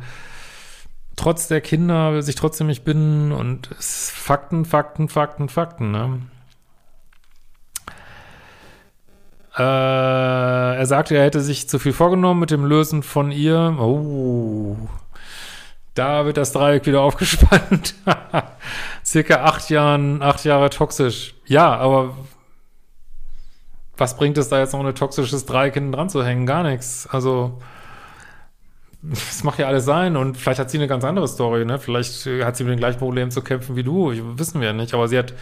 trotz 1.16 1.48
der 1.48 1.62
Kinder 1.62 2.14
will 2.14 2.22
sich 2.22 2.36
trotzdem 2.36 2.68
nicht 2.68 2.84
binden 2.84 3.32
und 3.32 3.70
Fakten, 3.80 4.66
Fakten, 4.66 5.10
Fakten, 5.10 5.50
Fakten, 5.50 5.92
ne? 5.92 6.20
Äh, 9.58 9.62
er 9.62 10.86
sagte, 10.86 11.16
er 11.16 11.24
hätte 11.24 11.42
sich 11.42 11.68
zu 11.68 11.80
viel 11.80 11.94
vorgenommen 11.94 12.40
mit 12.40 12.52
dem 12.52 12.66
Lösen 12.66 13.02
von 13.02 13.32
ihr. 13.32 13.76
Oh. 13.80 14.78
Da 15.96 16.26
wird 16.26 16.38
das 16.38 16.52
Dreieck 16.52 16.86
wieder 16.86 17.02
aufgespannt. 17.02 17.96
Circa 19.04 19.44
acht 19.44 19.70
Jahren, 19.70 20.22
acht 20.22 20.46
Jahre 20.46 20.70
toxisch. 20.70 21.34
Ja, 21.46 21.76
aber 21.76 22.16
was 23.98 24.16
bringt 24.16 24.38
es 24.38 24.50
da 24.50 24.60
jetzt 24.60 24.74
noch 24.74 24.86
ein 24.86 24.94
toxisches 24.94 25.46
Dreieck 25.48 25.74
hinten 25.74 25.92
dran 25.92 26.10
zu 26.10 26.24
hängen? 26.24 26.46
Gar 26.46 26.62
nichts. 26.62 27.08
Also, 27.12 27.60
es 29.12 29.44
macht 29.44 29.58
ja 29.58 29.68
alles 29.68 29.86
sein 29.86 30.18
und 30.18 30.38
vielleicht 30.38 30.60
hat 30.60 30.70
sie 30.70 30.78
eine 30.78 30.88
ganz 30.88 31.04
andere 31.04 31.28
Story, 31.28 31.66
ne? 31.66 31.80
Vielleicht 31.80 32.28
hat 32.44 32.58
sie 32.58 32.64
mit 32.64 32.74
den 32.74 32.80
gleichen 32.80 33.00
Problemen 33.00 33.32
zu 33.32 33.42
kämpfen 33.42 33.76
wie 33.76 33.84
du, 33.84 34.12
wissen 34.38 34.62
wir 34.62 34.74
nicht. 34.74 34.94
Aber 34.94 35.08
sie 35.08 35.18
hat 35.18 35.34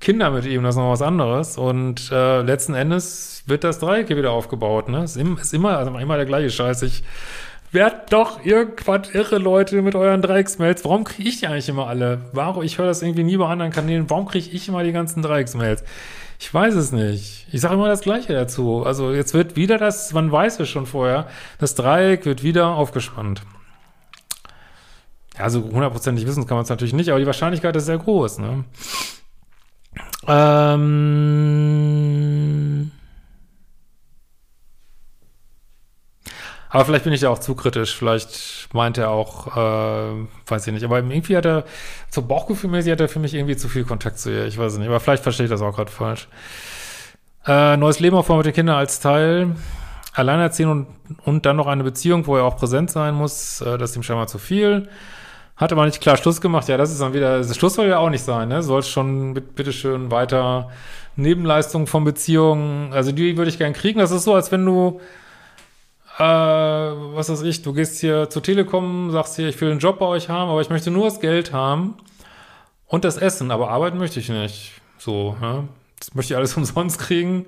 Kinder 0.00 0.30
mit 0.30 0.46
ihm, 0.46 0.62
das 0.62 0.74
ist 0.74 0.78
noch 0.78 0.90
was 0.90 1.02
anderes. 1.02 1.58
Und 1.58 2.10
äh, 2.10 2.42
letzten 2.42 2.74
Endes 2.74 3.42
wird 3.46 3.64
das 3.64 3.78
Dreieck 3.78 4.08
hier 4.08 4.16
wieder 4.16 4.32
aufgebaut, 4.32 4.88
ne? 4.88 5.04
Ist, 5.04 5.16
ist 5.16 5.54
immer, 5.54 5.78
also 5.78 5.96
immer 5.96 6.16
der 6.16 6.26
gleiche 6.26 6.50
Scheiß. 6.50 6.82
Ich 6.82 7.02
Werdet 7.72 8.12
doch 8.12 8.44
irgendwann 8.44 9.04
irre, 9.12 9.38
Leute, 9.38 9.80
mit 9.80 9.94
euren 9.94 10.22
Dreiecksmails. 10.22 10.84
Warum 10.84 11.04
kriege 11.04 11.28
ich 11.28 11.38
die 11.38 11.46
eigentlich 11.46 11.68
immer 11.68 11.86
alle? 11.86 12.22
Warum? 12.32 12.64
Ich 12.64 12.78
höre 12.78 12.86
das 12.86 13.00
irgendwie 13.00 13.22
nie 13.22 13.36
bei 13.36 13.46
anderen 13.46 13.70
Kanälen. 13.70 14.10
Warum 14.10 14.26
kriege 14.26 14.50
ich 14.50 14.66
immer 14.66 14.82
die 14.82 14.90
ganzen 14.90 15.22
Dreiecksmails? 15.22 15.84
Ich 16.40 16.52
weiß 16.52 16.74
es 16.74 16.90
nicht. 16.90 17.46
Ich 17.52 17.60
sage 17.60 17.74
immer 17.74 17.86
das 17.86 18.00
Gleiche 18.00 18.32
dazu. 18.32 18.82
Also 18.84 19.12
jetzt 19.12 19.34
wird 19.34 19.54
wieder 19.54 19.78
das, 19.78 20.12
man 20.12 20.32
weiß 20.32 20.58
es 20.58 20.68
schon 20.68 20.86
vorher, 20.86 21.28
das 21.58 21.76
Dreieck 21.76 22.24
wird 22.24 22.42
wieder 22.42 22.68
aufgespannt. 22.68 23.42
Ja, 25.38 25.44
also 25.44 25.62
hundertprozentig 25.62 26.26
wissen 26.26 26.46
kann 26.46 26.56
man 26.56 26.64
es 26.64 26.70
natürlich 26.70 26.94
nicht, 26.94 27.10
aber 27.10 27.20
die 27.20 27.26
Wahrscheinlichkeit 27.26 27.76
ist 27.76 27.86
sehr 27.86 27.98
groß. 27.98 28.38
Ne? 28.38 28.64
Ähm 30.26 31.80
Aber 36.72 36.84
vielleicht 36.84 37.04
bin 37.04 37.12
ich 37.12 37.22
ja 37.22 37.30
auch 37.30 37.40
zu 37.40 37.56
kritisch. 37.56 37.96
Vielleicht 37.96 38.68
meint 38.72 38.96
er 38.96 39.10
auch, 39.10 39.56
äh, 39.56 40.26
weiß 40.46 40.68
ich 40.68 40.72
nicht. 40.72 40.84
Aber 40.84 40.98
irgendwie 40.98 41.36
hat 41.36 41.44
er, 41.44 41.64
so 42.10 42.22
Bauchgefühlmäßig 42.22 42.92
hat 42.92 43.00
er 43.00 43.08
für 43.08 43.18
mich 43.18 43.34
irgendwie 43.34 43.56
zu 43.56 43.68
viel 43.68 43.84
Kontakt 43.84 44.20
zu 44.20 44.30
ihr. 44.30 44.46
Ich 44.46 44.56
weiß 44.56 44.74
es 44.74 44.78
nicht. 44.78 44.88
Aber 44.88 45.00
vielleicht 45.00 45.24
verstehe 45.24 45.46
ich 45.46 45.50
das 45.50 45.62
auch 45.62 45.74
gerade 45.74 45.90
falsch. 45.90 46.28
Äh, 47.44 47.76
neues 47.76 47.98
Leben 47.98 48.22
vor 48.22 48.36
mit 48.36 48.46
den 48.46 48.52
Kindern 48.52 48.76
als 48.76 49.00
Teil. 49.00 49.56
Alleinerziehen 50.12 50.68
und, 50.68 50.86
und 51.24 51.46
dann 51.46 51.56
noch 51.56 51.66
eine 51.66 51.82
Beziehung, 51.82 52.26
wo 52.26 52.36
er 52.36 52.44
auch 52.44 52.56
präsent 52.56 52.90
sein 52.90 53.14
muss. 53.14 53.60
Äh, 53.60 53.76
das 53.76 53.90
ist 53.90 53.96
ihm 53.96 54.02
scheinbar 54.04 54.28
zu 54.28 54.38
viel. 54.38 54.88
Hat 55.60 55.72
aber 55.72 55.84
nicht 55.84 56.00
klar 56.00 56.16
Schluss 56.16 56.40
gemacht. 56.40 56.68
Ja, 56.68 56.78
das 56.78 56.90
ist 56.90 57.02
dann 57.02 57.12
wieder, 57.12 57.36
das 57.38 57.54
Schluss 57.54 57.74
soll 57.74 57.86
ja 57.86 57.98
auch 57.98 58.08
nicht 58.08 58.24
sein, 58.24 58.48
ne? 58.48 58.62
Soll 58.62 58.82
schon 58.82 59.32
mit, 59.32 59.54
bitteschön 59.54 60.10
weiter 60.10 60.70
Nebenleistungen 61.16 61.86
von 61.86 62.02
Beziehungen. 62.02 62.94
Also 62.94 63.12
die 63.12 63.36
würde 63.36 63.50
ich 63.50 63.58
gern 63.58 63.74
kriegen. 63.74 63.98
Das 63.98 64.10
ist 64.10 64.24
so, 64.24 64.34
als 64.34 64.50
wenn 64.50 64.64
du 64.64 65.00
äh, 66.18 66.22
was 66.22 67.30
weiß 67.30 67.42
ich, 67.42 67.62
du 67.62 67.72
gehst 67.72 68.00
hier 68.00 68.28
zur 68.30 68.42
Telekom, 68.42 69.10
sagst 69.10 69.36
hier, 69.36 69.48
ich 69.48 69.60
will 69.60 69.70
einen 69.70 69.80
Job 69.80 69.98
bei 69.98 70.06
euch 70.06 70.28
haben, 70.28 70.50
aber 70.50 70.60
ich 70.60 70.70
möchte 70.70 70.90
nur 70.90 71.04
das 71.04 71.20
Geld 71.20 71.52
haben 71.52 71.94
und 72.86 73.04
das 73.04 73.16
Essen, 73.16 73.50
aber 73.50 73.70
arbeiten 73.70 73.98
möchte 73.98 74.20
ich 74.20 74.28
nicht. 74.28 74.72
So, 74.98 75.36
ja. 75.40 75.64
Das 75.98 76.14
möchte 76.14 76.32
ich 76.32 76.36
alles 76.36 76.56
umsonst 76.58 76.98
kriegen 76.98 77.46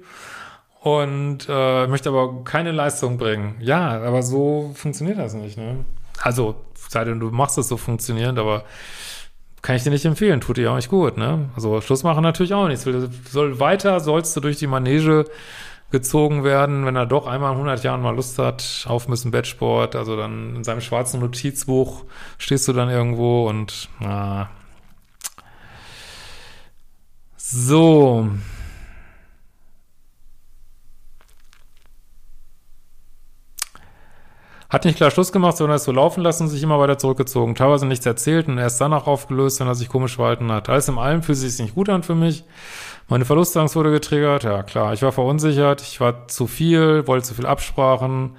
und 0.81 1.47
äh, 1.49 1.87
möchte 1.87 2.09
aber 2.09 2.45
keine 2.45 2.73
Leistung 2.73 3.19
bringen. 3.19 3.57
Ja, 3.61 4.03
aber 4.03 4.23
so 4.23 4.73
funktioniert 4.75 5.19
das 5.19 5.35
nicht, 5.35 5.57
ne? 5.57 5.85
Also, 6.23 6.55
sei 6.93 7.05
denn, 7.05 7.21
du 7.21 7.31
machst 7.31 7.59
es 7.59 7.69
so 7.69 7.77
funktionierend, 7.77 8.39
aber 8.39 8.65
kann 9.63 9.77
ich 9.77 9.85
dir 9.85 9.91
nicht 9.91 10.05
empfehlen, 10.05 10.41
tut 10.41 10.57
dir 10.57 10.73
auch 10.73 10.77
nicht 10.77 10.89
gut, 10.89 11.17
ne? 11.17 11.51
Also 11.55 11.81
Schluss 11.81 12.03
machen 12.03 12.23
natürlich 12.23 12.53
auch 12.53 12.69
nicht. 12.69 12.83
Soll 13.31 13.61
weiter, 13.61 14.01
sollst 14.01 14.37
du 14.37 14.41
durch 14.41 14.57
die 14.57 14.67
Manege 14.67 15.25
gezogen 15.93 16.43
werden, 16.43 16.85
wenn 16.87 16.97
er 16.97 17.07
doch 17.07 17.27
einmal 17.27 17.53
in 17.53 17.59
100 17.59 17.85
Jahren 17.85 18.03
mal 18.03 18.15
Lust 18.15 18.39
hat 18.39 18.87
auf 18.89 19.07
ein 19.09 19.31
Bettsport. 19.31 19.95
Also 19.95 20.17
dann 20.17 20.57
in 20.57 20.65
seinem 20.65 20.81
schwarzen 20.81 21.21
Notizbuch 21.21 22.05
stehst 22.39 22.67
du 22.67 22.73
dann 22.73 22.89
irgendwo 22.89 23.49
und 23.49 23.89
na. 24.01 24.51
So. 27.37 28.29
Hat 34.73 34.87
nicht 34.87 34.97
klar 34.97 35.11
Schluss 35.11 35.33
gemacht, 35.33 35.59
sondern 35.59 35.77
es 35.77 35.85
so 35.85 35.93
laufen 35.93 36.23
lassen 36.23 36.45
und 36.45 36.49
sich 36.49 36.63
immer 36.63 36.79
weiter 36.79 36.97
zurückgezogen. 36.97 37.55
Teilweise 37.55 37.85
nichts 37.85 38.07
erzählt 38.07 38.49
und 38.49 38.57
erst 38.57 38.81
danach 38.81 39.07
aufgelöst, 39.07 39.61
wenn 39.61 39.67
er 39.67 39.75
sich 39.75 39.91
komisch 39.91 40.17
verhalten 40.17 40.51
hat. 40.51 40.71
Alles 40.71 40.89
in 40.89 40.97
allem 40.97 41.23
fühlt 41.23 41.37
sich 41.37 41.59
nicht 41.59 41.75
gut 41.75 41.91
an 41.91 42.03
für 42.03 42.15
mich. 42.15 42.45
Meine 43.07 43.27
Verlustangst 43.27 43.77
wurde 43.77 43.91
getriggert, 43.91 44.45
ja 44.45 44.63
klar. 44.63 44.95
Ich 44.95 45.03
war 45.03 45.13
verunsichert, 45.13 45.83
ich 45.83 46.01
war 46.01 46.27
zu 46.27 46.47
viel, 46.47 47.07
wollte 47.07 47.27
zu 47.27 47.35
viel 47.35 47.45
Absprachen. 47.45 48.35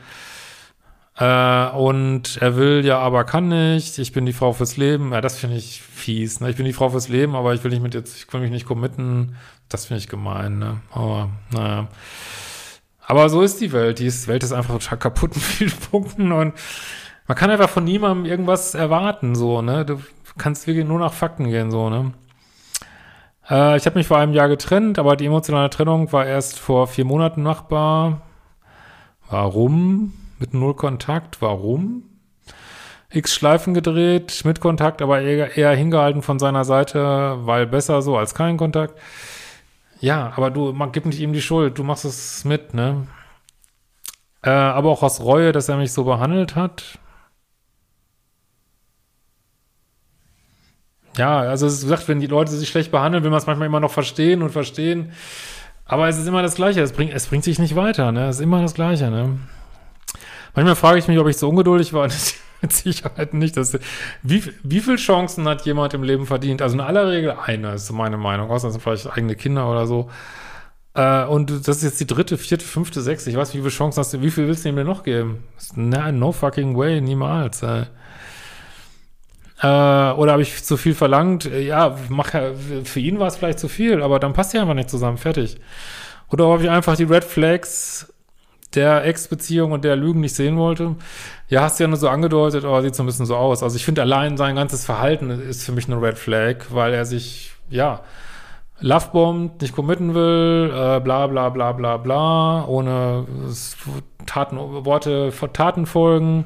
Äh, 1.17 1.67
und 1.67 2.37
er 2.41 2.55
will 2.55 2.83
ja, 2.83 2.97
aber 2.97 3.25
kann 3.25 3.49
nicht. 3.49 3.99
Ich 3.99 4.11
bin 4.11 4.25
die 4.25 4.33
Frau 4.33 4.53
fürs 4.53 4.75
Leben. 4.75 5.11
Ja, 5.11 5.21
das 5.21 5.37
finde 5.37 5.57
ich 5.57 5.83
fies. 5.83 6.39
Ne? 6.39 6.49
Ich 6.49 6.55
bin 6.55 6.65
die 6.65 6.73
Frau 6.73 6.89
fürs 6.89 7.09
Leben, 7.09 7.35
aber 7.35 7.53
ich 7.53 7.63
will 7.63 7.69
nicht 7.69 7.83
mit 7.83 7.93
jetzt, 7.93 8.17
ich 8.17 8.33
will 8.33 8.41
mich 8.41 8.49
nicht 8.49 8.65
committen. 8.65 9.35
Das 9.69 9.85
finde 9.85 9.99
ich 9.99 10.07
gemein, 10.07 10.57
ne? 10.57 10.81
Aber, 10.91 11.29
naja. 11.51 11.89
Aber 13.05 13.29
so 13.29 13.41
ist 13.41 13.59
die 13.61 13.71
Welt. 13.71 13.99
Die 13.99 14.11
Welt 14.27 14.43
ist 14.43 14.53
einfach 14.53 14.73
total 14.75 14.97
kaputt 14.97 15.31
in 15.35 15.41
vielen 15.41 15.71
Punkten 15.91 16.31
und 16.31 16.53
man 17.27 17.37
kann 17.37 17.49
einfach 17.49 17.69
von 17.69 17.83
niemandem 17.83 18.25
irgendwas 18.25 18.75
erwarten, 18.75 19.35
so, 19.35 19.61
ne? 19.61 19.85
Du 19.85 20.01
kannst 20.37 20.67
wirklich 20.67 20.85
nur 20.85 20.99
nach 20.99 21.13
Fakten 21.13 21.45
gehen, 21.45 21.71
so, 21.71 21.89
ne? 21.89 22.13
Äh, 23.49 23.77
ich 23.77 23.85
habe 23.85 23.97
mich 23.97 24.07
vor 24.07 24.17
einem 24.17 24.33
Jahr 24.33 24.49
getrennt, 24.49 24.99
aber 24.99 25.15
die 25.15 25.25
emotionale 25.25 25.69
Trennung 25.69 26.11
war 26.11 26.25
erst 26.25 26.59
vor 26.59 26.87
vier 26.87 27.05
Monaten 27.05 27.43
machbar. 27.43 28.21
Warum? 29.29 30.13
Mit 30.39 30.53
null 30.53 30.75
Kontakt? 30.75 31.41
Warum? 31.41 32.03
X 33.09 33.35
Schleifen 33.35 33.73
gedreht, 33.73 34.41
mit 34.43 34.59
Kontakt, 34.59 35.01
aber 35.01 35.21
eher, 35.21 35.55
eher 35.55 35.71
hingehalten 35.75 36.23
von 36.23 36.39
seiner 36.39 36.65
Seite, 36.65 37.37
weil 37.45 37.67
besser 37.67 38.01
so 38.01 38.17
als 38.17 38.33
kein 38.33 38.57
Kontakt. 38.57 38.99
Ja, 40.03 40.33
aber 40.35 40.51
du, 40.51 40.73
man 40.73 40.91
gibt 40.91 41.05
nicht 41.05 41.21
ihm 41.21 41.31
die 41.31 41.41
Schuld, 41.41 41.77
du 41.77 41.83
machst 41.85 42.03
es 42.03 42.43
mit, 42.43 42.73
ne? 42.73 43.07
Äh, 44.43 44.49
aber 44.49 44.89
auch 44.89 45.01
aus 45.01 45.21
Reue, 45.21 45.53
dass 45.53 45.69
er 45.69 45.77
mich 45.77 45.93
so 45.93 46.03
behandelt 46.03 46.57
hat. 46.57 46.99
Ja, 51.17 51.39
also 51.39 51.67
es 51.67 51.75
ist 51.75 51.83
gesagt, 51.83 52.09
wenn 52.09 52.19
die 52.19 52.27
Leute 52.27 52.51
sich 52.51 52.67
schlecht 52.67 52.91
behandeln, 52.91 53.23
will 53.23 53.31
man 53.31 53.37
es 53.37 53.47
manchmal 53.47 53.67
immer 53.67 53.79
noch 53.79 53.91
verstehen 53.91 54.41
und 54.41 54.49
verstehen. 54.49 55.13
Aber 55.85 56.09
es 56.09 56.17
ist 56.17 56.27
immer 56.27 56.41
das 56.41 56.55
Gleiche. 56.55 56.81
Es 56.81 56.91
bringt, 56.91 57.13
es 57.13 57.27
bringt 57.27 57.45
sich 57.45 57.57
nicht 57.57 57.77
weiter, 57.77 58.11
ne? 58.11 58.27
Es 58.27 58.37
ist 58.37 58.41
immer 58.41 58.61
das 58.61 58.73
Gleiche, 58.73 59.09
ne? 59.09 59.39
Manchmal 60.55 60.75
frage 60.75 60.99
ich 60.99 61.07
mich, 61.07 61.19
ob 61.19 61.27
ich 61.27 61.37
so 61.37 61.49
ungeduldig 61.49 61.93
war. 61.93 62.07
Mit 62.61 62.71
Sicherheit 62.71 63.33
nicht. 63.33 63.57
Das, 63.57 63.77
wie, 64.21 64.43
wie 64.63 64.79
viele 64.79 64.95
Chancen 64.95 65.47
hat 65.47 65.65
jemand 65.65 65.93
im 65.93 66.03
Leben 66.03 66.25
verdient? 66.25 66.61
Also 66.61 66.75
in 66.75 66.81
aller 66.81 67.09
Regel 67.09 67.31
eine, 67.31 67.73
ist 67.73 67.91
meine 67.91 68.17
Meinung. 68.17 68.49
Außer 68.49 68.71
sind 68.71 68.81
vielleicht 68.81 69.11
eigene 69.11 69.35
Kinder 69.35 69.69
oder 69.69 69.85
so. 69.85 70.09
Äh, 70.93 71.25
und 71.25 71.67
das 71.67 71.77
ist 71.77 71.83
jetzt 71.83 71.99
die 71.99 72.07
dritte, 72.07 72.37
vierte, 72.37 72.65
fünfte, 72.65 73.01
sechste. 73.01 73.29
Ich 73.29 73.35
weiß, 73.35 73.53
wie 73.53 73.57
viele 73.59 73.69
Chancen 73.69 73.99
hast 73.99 74.13
du, 74.13 74.21
wie 74.21 74.31
viel 74.31 74.47
willst 74.47 74.63
du 74.63 74.69
ihm 74.69 74.75
denn 74.75 74.87
noch 74.87 75.03
geben? 75.03 75.43
Nein, 75.75 76.19
no 76.19 76.31
fucking 76.31 76.77
way, 76.77 77.01
niemals. 77.01 77.63
Äh. 77.63 77.85
Äh, 79.61 79.65
oder 79.65 80.33
habe 80.33 80.41
ich 80.41 80.63
zu 80.63 80.77
viel 80.77 80.93
verlangt? 80.93 81.45
Äh, 81.45 81.61
ja, 81.61 81.97
mach 82.09 82.33
ja, 82.33 82.51
für 82.83 82.99
ihn 82.99 83.19
war 83.19 83.27
es 83.27 83.37
vielleicht 83.37 83.59
zu 83.59 83.67
viel, 83.67 84.03
aber 84.03 84.19
dann 84.19 84.33
passt 84.33 84.53
ja 84.53 84.61
einfach 84.61 84.73
nicht 84.73 84.89
zusammen, 84.89 85.17
fertig. 85.17 85.57
Oder 86.29 86.47
ob 86.47 86.61
ich 86.61 86.69
einfach 86.69 86.95
die 86.95 87.03
Red 87.03 87.23
Flags 87.23 88.12
der 88.75 89.05
Ex-Beziehung 89.05 89.71
und 89.71 89.83
der 89.83 89.95
Lügen 89.95 90.21
nicht 90.21 90.35
sehen 90.35 90.57
wollte. 90.57 90.95
Ja, 91.49 91.61
hast 91.61 91.79
du 91.79 91.83
ja 91.83 91.87
nur 91.87 91.97
so 91.97 92.09
angedeutet, 92.09 92.65
aber 92.65 92.81
sieht 92.81 92.95
so 92.95 93.03
ein 93.03 93.05
bisschen 93.05 93.25
so 93.25 93.35
aus. 93.35 93.63
Also 93.63 93.75
ich 93.75 93.85
finde 93.85 94.01
allein 94.01 94.37
sein 94.37 94.55
ganzes 94.55 94.85
Verhalten 94.85 95.29
ist 95.29 95.63
für 95.63 95.71
mich 95.71 95.87
eine 95.87 96.01
Red 96.01 96.17
Flag, 96.17 96.65
weil 96.69 96.93
er 96.93 97.05
sich, 97.05 97.51
ja, 97.69 98.01
lovebombt, 98.79 99.61
nicht 99.61 99.75
committen 99.75 100.13
will, 100.13 100.71
äh, 100.73 100.99
bla 100.99 101.27
bla 101.27 101.49
bla 101.49 101.71
bla 101.71 101.97
bla, 101.97 102.65
ohne 102.65 103.25
Taten, 104.25 104.57
Worte 104.57 105.31
Taten 105.53 105.85
folgen 105.85 106.45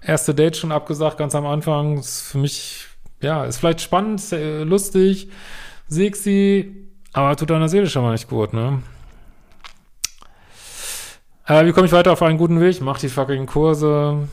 erste 0.00 0.34
Date 0.34 0.56
schon 0.56 0.72
abgesagt, 0.72 1.18
ganz 1.18 1.34
am 1.34 1.46
Anfang. 1.46 1.98
Ist 1.98 2.22
für 2.22 2.38
mich, 2.38 2.86
ja, 3.20 3.44
ist 3.44 3.58
vielleicht 3.58 3.80
spannend, 3.80 4.22
lustig, 4.30 5.28
sexy, 5.88 6.88
aber 7.12 7.36
tut 7.36 7.50
deiner 7.50 7.68
Seele 7.68 7.86
schon 7.86 8.02
mal 8.02 8.12
nicht 8.12 8.28
gut, 8.28 8.52
ne? 8.52 8.82
Äh, 11.48 11.64
wie 11.64 11.72
komme 11.72 11.86
ich 11.86 11.92
weiter 11.92 12.12
auf 12.12 12.22
einen 12.22 12.36
guten 12.36 12.60
Weg? 12.60 12.82
Mach 12.82 12.98
die 12.98 13.08
fucking 13.08 13.46
Kurse 13.46 14.28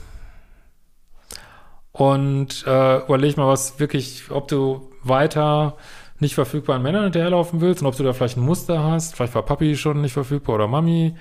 und 1.94 2.66
äh, 2.68 2.98
überleg 3.06 3.38
mal, 3.38 3.48
was 3.48 3.80
wirklich, 3.80 4.26
ob 4.30 4.50
du 4.50 4.92
weiter 5.02 5.78
nicht 6.20 6.36
verfügbaren 6.36 6.84
Männern 6.84 7.04
hinterherlaufen 7.04 7.62
willst 7.62 7.82
und 7.82 7.88
ob 7.88 7.96
du 7.96 8.04
da 8.04 8.12
vielleicht 8.12 8.36
ein 8.36 8.44
Muster 8.44 8.84
hast. 8.84 9.16
Vielleicht 9.16 9.34
war 9.34 9.44
Papi 9.44 9.78
schon 9.78 10.02
nicht 10.02 10.12
verfügbar 10.12 10.56
oder 10.56 10.68
Mami. 10.68 11.16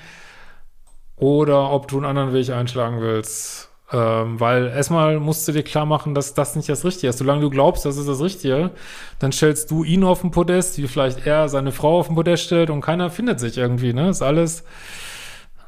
Oder 1.17 1.71
ob 1.71 1.87
du 1.87 1.99
einen 1.99 2.07
anderen 2.07 2.33
Weg 2.33 2.51
einschlagen 2.51 3.01
willst. 3.01 3.71
Ähm, 3.93 4.41
weil 4.41 4.67
erstmal 4.67 5.21
musst 5.21 5.47
du 5.47 5.53
dir 5.53 5.63
klar 5.63 5.87
machen, 5.87 6.15
dass 6.15 6.35
das 6.35 6.57
nicht 6.57 6.69
das 6.69 6.85
Richtige 6.85 7.11
ist. 7.11 7.19
Solange 7.19 7.43
du 7.43 7.51
glaubst, 7.51 7.85
das 7.85 7.97
ist 7.97 8.09
das 8.09 8.21
Richtige, 8.21 8.73
dann 9.21 9.31
stellst 9.31 9.71
du 9.71 9.85
ihn 9.85 10.03
auf 10.03 10.23
den 10.23 10.33
Podest, 10.33 10.77
wie 10.79 10.89
vielleicht 10.89 11.25
er 11.25 11.49
seine 11.49 11.71
Frau 11.71 12.01
auf 12.01 12.09
den 12.09 12.17
Podest 12.17 12.45
stellt 12.45 12.71
und 12.71 12.81
keiner 12.81 13.11
findet 13.11 13.39
sich 13.39 13.59
irgendwie, 13.59 13.93
ne? 13.93 14.09
Ist 14.09 14.23
alles, 14.23 14.65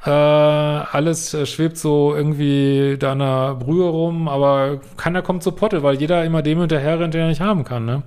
äh, 0.07 0.09
alles 0.09 1.33
äh, 1.33 1.45
schwebt 1.45 1.77
so 1.77 2.15
irgendwie 2.15 2.97
da 2.97 3.13
in 3.13 3.19
der 3.19 3.55
Brühe 3.55 3.87
rum, 3.87 4.27
aber 4.27 4.79
keiner 4.95 5.21
kommt 5.21 5.43
zur 5.43 5.55
Potte, 5.55 5.83
weil 5.83 5.99
jeder 5.99 6.23
immer 6.25 6.41
dem 6.41 6.59
hinterher 6.59 6.99
rennt, 6.99 7.13
den 7.13 7.21
er 7.21 7.27
nicht 7.27 7.41
haben 7.41 7.63
kann, 7.63 7.85
ne? 7.85 8.03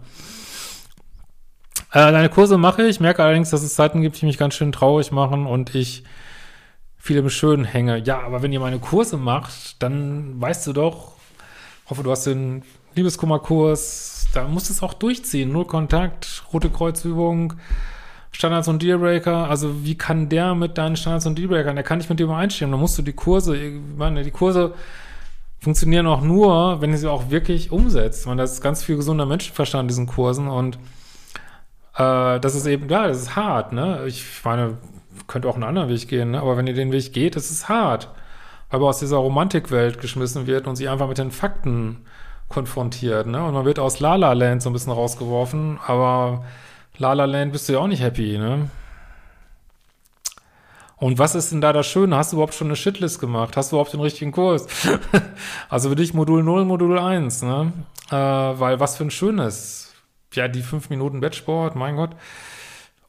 Äh, 1.92 2.12
deine 2.12 2.28
Kurse 2.28 2.56
mache 2.56 2.84
ich, 2.84 3.00
merke 3.00 3.22
allerdings, 3.22 3.50
dass 3.50 3.62
es 3.62 3.74
Zeiten 3.74 4.00
gibt, 4.00 4.20
die 4.20 4.26
mich 4.26 4.38
ganz 4.38 4.54
schön 4.54 4.72
traurig 4.72 5.10
machen 5.10 5.46
und 5.46 5.74
ich 5.74 6.04
viel 6.96 7.16
im 7.16 7.30
Schönen 7.30 7.64
hänge. 7.64 7.98
Ja, 7.98 8.20
aber 8.20 8.42
wenn 8.42 8.52
ihr 8.52 8.60
meine 8.60 8.78
Kurse 8.78 9.16
macht, 9.16 9.82
dann 9.82 10.40
weißt 10.40 10.66
du 10.68 10.72
doch, 10.72 11.12
hoffe, 11.88 12.02
du 12.02 12.10
hast 12.10 12.26
den 12.26 12.62
Liebeskummerkurs, 12.94 14.28
da 14.32 14.46
musst 14.46 14.68
du 14.68 14.72
es 14.72 14.82
auch 14.82 14.94
durchziehen. 14.94 15.50
Null 15.50 15.64
Kontakt, 15.64 16.44
rote 16.52 16.70
Kreuzübung, 16.70 17.54
Standards 18.32 18.68
und 18.68 18.82
Dealbreaker. 18.82 19.48
Also 19.48 19.84
wie 19.84 19.96
kann 19.96 20.28
der 20.28 20.54
mit 20.54 20.78
deinen 20.78 20.96
Standards 20.96 21.26
und 21.26 21.38
Dealbreakern? 21.38 21.76
Der 21.76 21.84
kann 21.84 21.98
nicht 21.98 22.10
mit 22.10 22.20
dir 22.20 22.24
übereinstimmen. 22.24 22.72
Da 22.72 22.78
musst 22.78 22.96
du 22.98 23.02
die 23.02 23.12
Kurse, 23.12 23.56
ich 23.56 23.80
meine, 23.96 24.22
die 24.22 24.30
Kurse 24.30 24.74
funktionieren 25.60 26.06
auch 26.06 26.22
nur, 26.22 26.80
wenn 26.80 26.90
ihr 26.90 26.98
sie 26.98 27.10
auch 27.10 27.30
wirklich 27.30 27.70
umsetzt. 27.70 28.26
Man, 28.26 28.38
das 28.38 28.52
ist 28.52 28.62
ganz 28.62 28.82
viel 28.82 28.96
gesunder 28.96 29.26
Menschenverstand 29.26 29.82
in 29.82 29.88
diesen 29.88 30.06
Kursen 30.06 30.48
und 30.48 30.76
äh, 31.96 32.40
das 32.40 32.54
ist 32.54 32.66
eben, 32.66 32.88
ja, 32.88 33.06
das 33.08 33.20
ist 33.20 33.36
hart, 33.36 33.72
ne? 33.72 34.04
Ich 34.06 34.24
meine, 34.44 34.78
könnte 35.26 35.48
auch 35.48 35.54
einen 35.54 35.64
anderen 35.64 35.88
Weg 35.88 36.08
gehen, 36.08 36.32
ne? 36.32 36.40
aber 36.40 36.56
wenn 36.56 36.66
ihr 36.66 36.74
den 36.74 36.92
Weg 36.92 37.12
geht, 37.12 37.36
ist 37.36 37.50
es 37.50 37.68
hart. 37.68 38.08
Weil 38.70 38.80
man 38.80 38.88
aus 38.88 39.00
dieser 39.00 39.18
Romantikwelt 39.18 40.00
geschmissen 40.00 40.46
wird 40.46 40.66
und 40.66 40.76
sie 40.76 40.88
einfach 40.88 41.08
mit 41.08 41.18
den 41.18 41.30
Fakten 41.30 42.06
konfrontiert, 42.48 43.26
ne? 43.26 43.44
Und 43.44 43.54
man 43.54 43.64
wird 43.64 43.78
aus 43.78 44.00
La 44.00 44.16
La 44.16 44.32
Land 44.32 44.62
so 44.62 44.70
ein 44.70 44.72
bisschen 44.72 44.92
rausgeworfen, 44.92 45.78
aber 45.86 46.44
La 47.00 47.14
La 47.14 47.24
Land 47.24 47.52
bist 47.52 47.66
du 47.66 47.72
ja 47.72 47.78
auch 47.78 47.86
nicht 47.86 48.02
happy, 48.02 48.36
ne? 48.36 48.68
Und 50.98 51.18
was 51.18 51.34
ist 51.34 51.50
denn 51.50 51.62
da 51.62 51.72
das 51.72 51.86
Schöne? 51.86 52.14
Hast 52.14 52.32
du 52.32 52.36
überhaupt 52.36 52.52
schon 52.52 52.66
eine 52.66 52.76
Shitlist 52.76 53.20
gemacht? 53.20 53.56
Hast 53.56 53.72
du 53.72 53.76
überhaupt 53.76 53.94
den 53.94 54.02
richtigen 54.02 54.32
Kurs? 54.32 54.66
also 55.70 55.88
für 55.88 55.96
dich 55.96 56.12
Modul 56.12 56.42
0, 56.42 56.66
Modul 56.66 56.98
1, 56.98 57.40
ne? 57.40 57.72
Äh, 58.10 58.14
weil 58.14 58.80
was 58.80 58.98
für 58.98 59.04
ein 59.04 59.10
schönes. 59.10 59.94
Ja, 60.34 60.46
die 60.46 60.60
fünf 60.60 60.90
Minuten 60.90 61.20
Bettsport, 61.20 61.74
mein 61.74 61.96
Gott. 61.96 62.10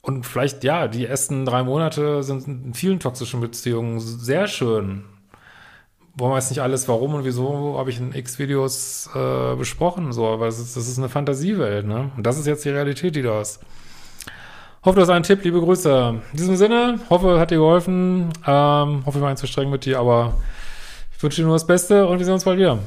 Und 0.02 0.26
vielleicht, 0.26 0.64
ja, 0.64 0.88
die 0.88 1.06
ersten 1.06 1.44
drei 1.44 1.64
Monate 1.64 2.24
sind 2.24 2.48
in 2.48 2.74
vielen 2.74 3.02
toxischen 3.02 3.42
Beziehungen 3.42 4.00
sehr 4.00 4.48
schön. 4.48 5.04
Wollen 6.16 6.32
wir 6.32 6.38
jetzt 6.38 6.50
nicht 6.50 6.62
alles, 6.62 6.88
warum 6.88 7.14
und 7.14 7.26
wieso, 7.26 7.78
habe 7.78 7.90
ich 7.90 8.00
in 8.00 8.16
x 8.16 8.40
Videos 8.40 9.10
äh, 9.14 9.56
besprochen, 9.58 10.14
so, 10.14 10.28
aber 10.28 10.46
das 10.46 10.60
ist, 10.60 10.78
das 10.78 10.88
ist 10.88 10.98
eine 10.98 11.10
Fantasiewelt, 11.10 11.86
ne? 11.86 12.10
Und 12.16 12.26
das 12.26 12.38
ist 12.38 12.48
jetzt 12.48 12.64
die 12.64 12.70
Realität, 12.70 13.18
die 13.18 13.22
du 13.22 13.34
hast. 13.34 13.60
Hoffe, 14.84 15.00
das 15.00 15.10
ist 15.10 15.14
ein 15.14 15.22
Tipp, 15.22 15.44
liebe 15.44 15.60
Grüße. 15.60 16.22
In 16.32 16.38
diesem 16.38 16.56
Sinne, 16.56 17.00
hoffe, 17.12 17.40
hat 17.40 17.52
dir 17.52 17.58
geholfen. 17.58 18.34
Ähm, 18.48 19.06
hoffe, 19.06 19.20
ich 19.20 19.22
war 19.22 19.30
nicht 19.30 19.38
zu 19.38 19.46
streng 19.46 19.70
mit 19.70 19.86
dir, 19.86 20.00
aber 20.00 20.34
ich 21.16 21.22
wünsche 21.22 21.42
dir 21.42 21.46
nur 21.46 21.56
das 21.56 21.68
Beste 21.68 22.08
und 22.08 22.18
wir 22.18 22.26
sehen 22.26 22.34
uns 22.34 22.46
bald 22.46 22.58
wieder. 22.58 22.80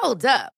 Hold 0.00 0.24
up. 0.24 0.57